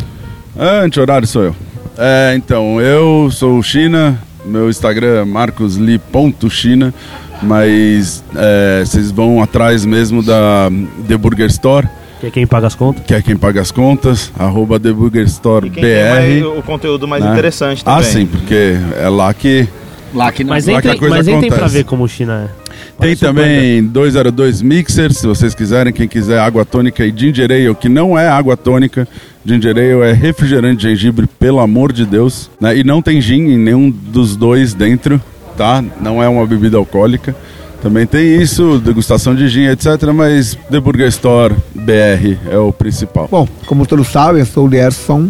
[0.59, 1.57] anti-horário sou eu.
[1.99, 6.95] É, então, eu sou o China, meu Instagram é marcosli.china,
[7.43, 10.71] mas é, vocês vão atrás mesmo da
[11.07, 11.87] The Burger Store,
[12.23, 13.05] Que é quem paga as contas.
[13.05, 16.47] que é quem paga as contas, arroba The Burger Store E quem tem mais, BR.
[16.59, 17.33] o conteúdo mais né?
[17.33, 17.99] interessante também.
[18.01, 19.67] Ah, sim, porque é lá que
[20.15, 20.51] Lá que não.
[20.51, 21.75] Mas Lá que a coisa mas entrem pra acontece.
[21.79, 22.63] ver como o China é.
[23.01, 27.89] Tem também 202 Mixer, se vocês quiserem, quem quiser água tônica e ginger ale, que
[27.89, 29.09] não é água tônica,
[29.45, 32.77] ginger ale é refrigerante de gengibre, pelo amor de Deus, né?
[32.77, 35.21] E não tem gin em nenhum dos dois dentro,
[35.57, 35.83] tá?
[36.01, 37.35] Não é uma bebida alcoólica.
[37.83, 43.27] Também tem isso, degustação de gin, etc, mas The Burger Store BR é o principal.
[43.29, 45.29] Bom, como todos sabem, eu sou o Lierson,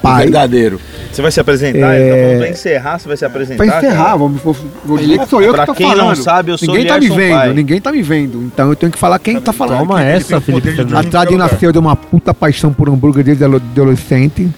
[0.00, 0.22] pai.
[0.22, 0.80] Verdadeiro.
[1.12, 1.92] Você vai se apresentar?
[1.94, 2.00] É.
[2.00, 3.56] Ele tá falando pra encerrar, você vai se apresentar?
[3.66, 4.16] Pra encerrar, cara?
[4.16, 6.06] vou, dizer que sou eu Pra que tô quem falando.
[6.06, 7.52] não sabe, eu sou Ninguém tá me Lierson vendo, Pai.
[7.54, 8.42] ninguém tá me vendo.
[8.44, 9.78] Então eu tenho que falar quem tá falando.
[9.80, 11.02] Toma essa, Felipe A.
[11.02, 14.48] Tradi nasceu de uma puta paixão por hambúrguer desde ado- adolescente.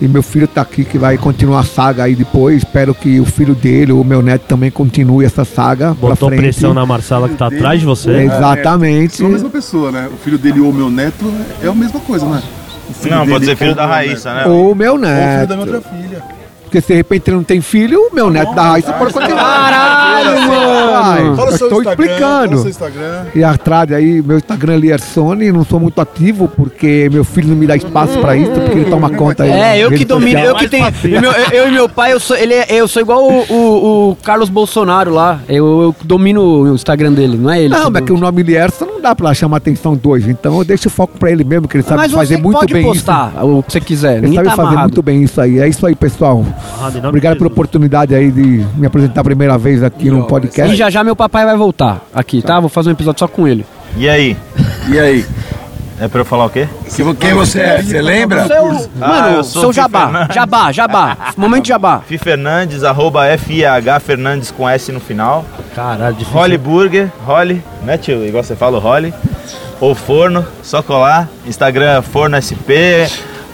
[0.00, 2.58] E meu filho tá aqui que vai continuar a saga aí depois.
[2.58, 6.86] Espero que o filho dele, o meu neto também continue essa saga Botou pressão na
[6.86, 8.10] Marcela que tá atrás de você.
[8.10, 9.16] É, Exatamente.
[9.18, 10.08] São a mesma pessoa, né?
[10.12, 11.30] O filho dele ou meu neto
[11.62, 12.42] é a mesma coisa, né?
[12.88, 14.24] O Não, pode ser filho ou da neto.
[14.34, 14.46] né?
[14.46, 15.48] Ou meu Ou o filho neto.
[15.48, 16.39] da minha outra filha.
[16.70, 19.42] Porque se de repente ele não tem filho, o meu neto da Raíssa pode continuar.
[19.70, 21.36] Caralho, mano!
[21.36, 22.56] Fala eu estou explicando.
[22.58, 23.24] Fala Instagram.
[23.34, 27.56] E atrás aí, meu Instagram é Liersone, não sou muito ativo porque meu filho não
[27.56, 29.50] me dá espaço pra isso, porque ele toma conta aí.
[29.50, 30.54] É, eu que domino, social.
[30.54, 30.86] eu que tenho.
[31.24, 34.16] Eu, eu e meu pai, eu sou, ele é- eu sou igual o, o- o
[34.22, 35.40] Carlos Bolsonaro lá.
[35.48, 37.74] Eu, eu domino o Instagram dele, não é ele?
[37.74, 40.88] Não, mas que o nome Lierson não dá pra chamar atenção dois, então eu deixo
[40.88, 43.44] o foco pra ele mesmo, que ele sabe Mas fazer você muito pode bem postar
[43.44, 44.16] o que você quiser.
[44.18, 44.26] isso.
[44.26, 44.88] Ele sabe tá fazer amarrado.
[44.88, 45.58] muito bem isso aí.
[45.58, 46.44] É isso aí, pessoal.
[46.78, 50.76] Amarrado Obrigado pela oportunidade aí de me apresentar a primeira vez aqui no E podcast.
[50.76, 52.60] já já meu papai vai voltar aqui, tá?
[52.60, 53.64] Vou fazer um episódio só com ele.
[53.96, 54.36] E aí?
[54.88, 55.24] E aí?
[56.00, 56.66] É pra eu falar o quê?
[56.96, 57.82] Que- Quem você é?
[57.82, 58.46] Você lembra?
[58.46, 60.04] Seu, Ah, mano, eu sou seu o jabá.
[60.06, 60.34] Fernandes.
[60.34, 61.16] Jabá, jabá.
[61.36, 62.00] Momento jabá.
[62.06, 65.44] Fi Fernandes, arroba FIH Fernandes com S no final.
[65.74, 66.38] Caralho, difícil.
[66.40, 68.24] Holly Burger, Holly, né tio?
[68.26, 69.12] Igual você fala, o Holly.
[69.78, 71.28] Ou Forno, só colar.
[71.46, 73.04] Instagram Forno SP,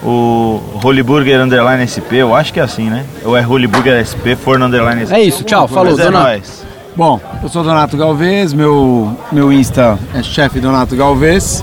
[0.05, 3.05] o Holy Burger Underline SP, eu acho que é assim, né?
[3.24, 5.14] Ou é Holy Burger SP, Forno Underline SP.
[5.14, 5.66] É isso, tchau.
[5.66, 6.20] Falou, Mas é dona.
[6.22, 6.64] nóis.
[6.97, 11.62] Bom, eu sou Donato Galvez, meu, meu Insta é chefe Donato Galvez,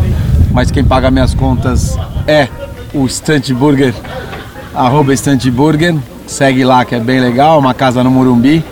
[0.53, 1.97] mas quem paga minhas contas
[2.27, 2.47] é
[2.93, 3.93] o Stunt Burger,
[4.73, 5.95] arroba Stunt Burger,
[6.25, 8.63] segue lá que é bem legal, uma casa no Morumbi.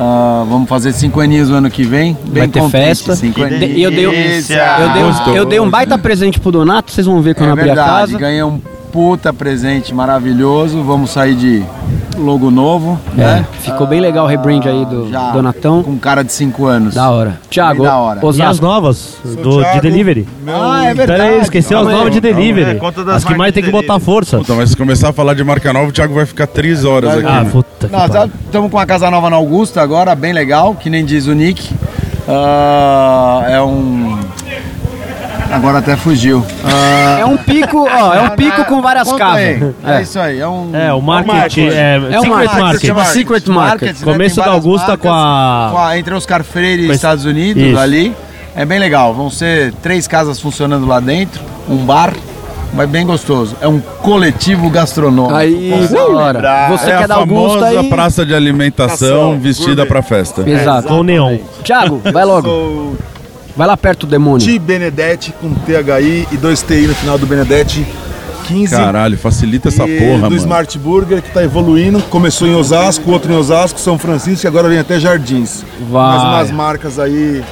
[0.00, 2.16] Ah, vamos fazer cinco aninhos no ano que vem.
[2.26, 3.16] Bem Vai ter contente, festa.
[3.16, 3.78] Cinco aninhos.
[3.78, 7.20] Eu dei, um- eu, dei um, eu dei um baita presente pro Donato, vocês vão
[7.20, 8.18] ver quando É abrir a verdade, casa.
[8.18, 8.60] ganhei um
[8.92, 10.82] puta presente maravilhoso.
[10.82, 11.62] Vamos sair de
[12.16, 13.46] logo novo, É, né?
[13.60, 15.82] ficou bem legal o rebrand aí do Já Donatão.
[15.84, 16.94] Com cara de 5 anos.
[16.94, 17.38] Da hora.
[17.48, 18.16] Thiago, da hora.
[18.16, 18.64] E as Osasco.
[18.66, 19.80] novas do, de Thiago.
[19.82, 20.28] delivery?
[20.48, 22.80] Ah, é Pera aí, esqueceu as Calma novas de delivery.
[23.14, 24.38] As que mais tem que de botar força.
[24.38, 27.12] Então, mas se começar a falar de marca nova, o Thiago vai ficar três horas
[27.18, 27.26] aqui.
[27.26, 27.50] Ah, né?
[27.50, 28.32] puta que Nós pariu.
[28.46, 31.70] estamos com uma casa nova na Augusta agora, bem legal, que nem diz o Nick.
[32.26, 34.18] Ah, é um.
[35.50, 36.44] Agora até fugiu.
[36.64, 39.40] Ah, É um pico, ó, é um pico com várias conta casas.
[39.42, 39.72] É.
[39.98, 40.02] É.
[40.02, 40.70] isso aí, é um.
[40.74, 41.68] É, o marketing, marketing.
[41.68, 42.86] é, É um Secret marketing, Market.
[42.86, 43.98] chama Secret Market.
[44.00, 44.04] né?
[44.04, 46.96] Começo Tem da várias Augusta com a- com a- Entre Oscar Freire e Com esse-
[46.96, 47.78] Estados Unidos, Isso.
[47.78, 48.14] ali.
[48.54, 49.14] É bem legal.
[49.14, 52.12] Vão ser três casas funcionando lá dentro, um bar,
[52.74, 53.56] mas bem gostoso.
[53.60, 55.34] É um coletivo gastronômico.
[55.34, 56.68] Aí, da hora.
[56.68, 57.88] Você é quer a dar Augusta famosa aí?
[57.88, 60.42] praça de alimentação vestida pra festa.
[60.48, 60.88] Exato.
[60.88, 61.38] Com neon.
[61.64, 62.48] Thiago, vai logo.
[62.48, 62.96] Sou
[63.58, 64.46] Vai lá perto do demônio.
[64.46, 67.84] Ti Benedetti com THI e dois TI no final do Benedetti.
[68.46, 68.70] 15.
[68.70, 70.36] Caralho, facilita essa e porra, do mano.
[70.36, 72.00] Smart Burger que tá evoluindo.
[72.02, 75.64] Começou em Osasco, outro em Osasco, São Francisco e agora vem até Jardins.
[75.90, 76.18] Vai.
[76.18, 77.42] Mais umas marcas aí,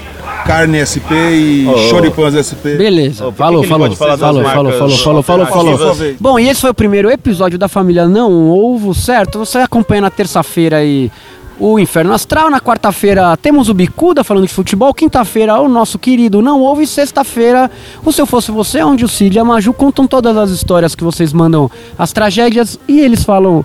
[0.47, 1.77] Carne SP e Oh.
[1.91, 2.79] Choripãs SP.
[2.79, 3.25] Beleza.
[3.25, 6.17] Que falou, falou, falou, falou, falou, falou, falou, falou, alternativas?
[6.21, 9.41] Bom, e esse foi o primeiro episódio da família Não Ovo, certo?
[9.41, 11.11] Você acompanha na terça-feira aí
[11.59, 16.43] o Inferno Astral, na quarta-feira temos o Bicuda falando de futebol, quinta-feira o nosso querido
[16.43, 17.71] Não Ovo e sexta-feira
[18.05, 20.95] o Se Eu Fosse Você, onde o Cid e a Maju contam todas as histórias
[20.95, 23.65] que vocês mandam, as tragédias e eles falam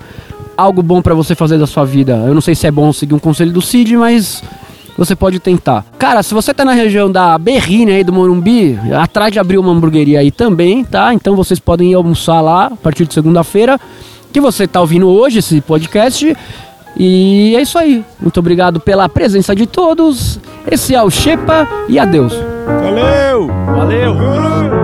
[0.55, 2.13] algo bom pra você fazer da sua vida.
[2.27, 4.43] Eu não sei se é bom seguir um conselho do Cid, mas
[4.97, 5.85] você pode tentar.
[5.97, 9.71] Cara, se você tá na região da Berrine aí do Morumbi, atrás de abrir uma
[9.71, 11.13] hamburgueria aí também, tá?
[11.13, 13.79] Então vocês podem ir almoçar lá a partir de segunda-feira,
[14.31, 16.35] que você tá ouvindo hoje esse podcast.
[16.97, 18.03] E é isso aí.
[18.19, 20.39] Muito obrigado pela presença de todos.
[20.69, 22.33] Esse é o Shepa e adeus.
[22.65, 23.47] Valeu!
[23.65, 24.80] Valeu!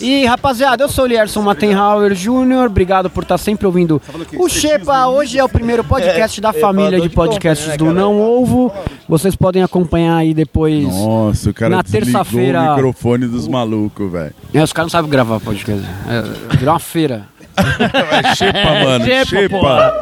[0.00, 4.00] E rapaziada, eu sou o Lierson Mattenhauer Jr., obrigado por estar sempre ouvindo
[4.38, 5.08] o Shepa.
[5.08, 8.72] Hoje é o primeiro podcast da família de podcasts do Não Ovo.
[9.08, 10.84] Vocês podem acompanhar aí depois.
[10.84, 14.32] Nossa, o cara Na terça-feira- o microfone dos malucos, velho.
[14.54, 15.84] É, os caras não sabem gravar podcast.
[16.08, 17.26] É, virou uma feira.
[17.58, 19.04] É xepa, mano.
[19.04, 19.92] Xepa, Xepa.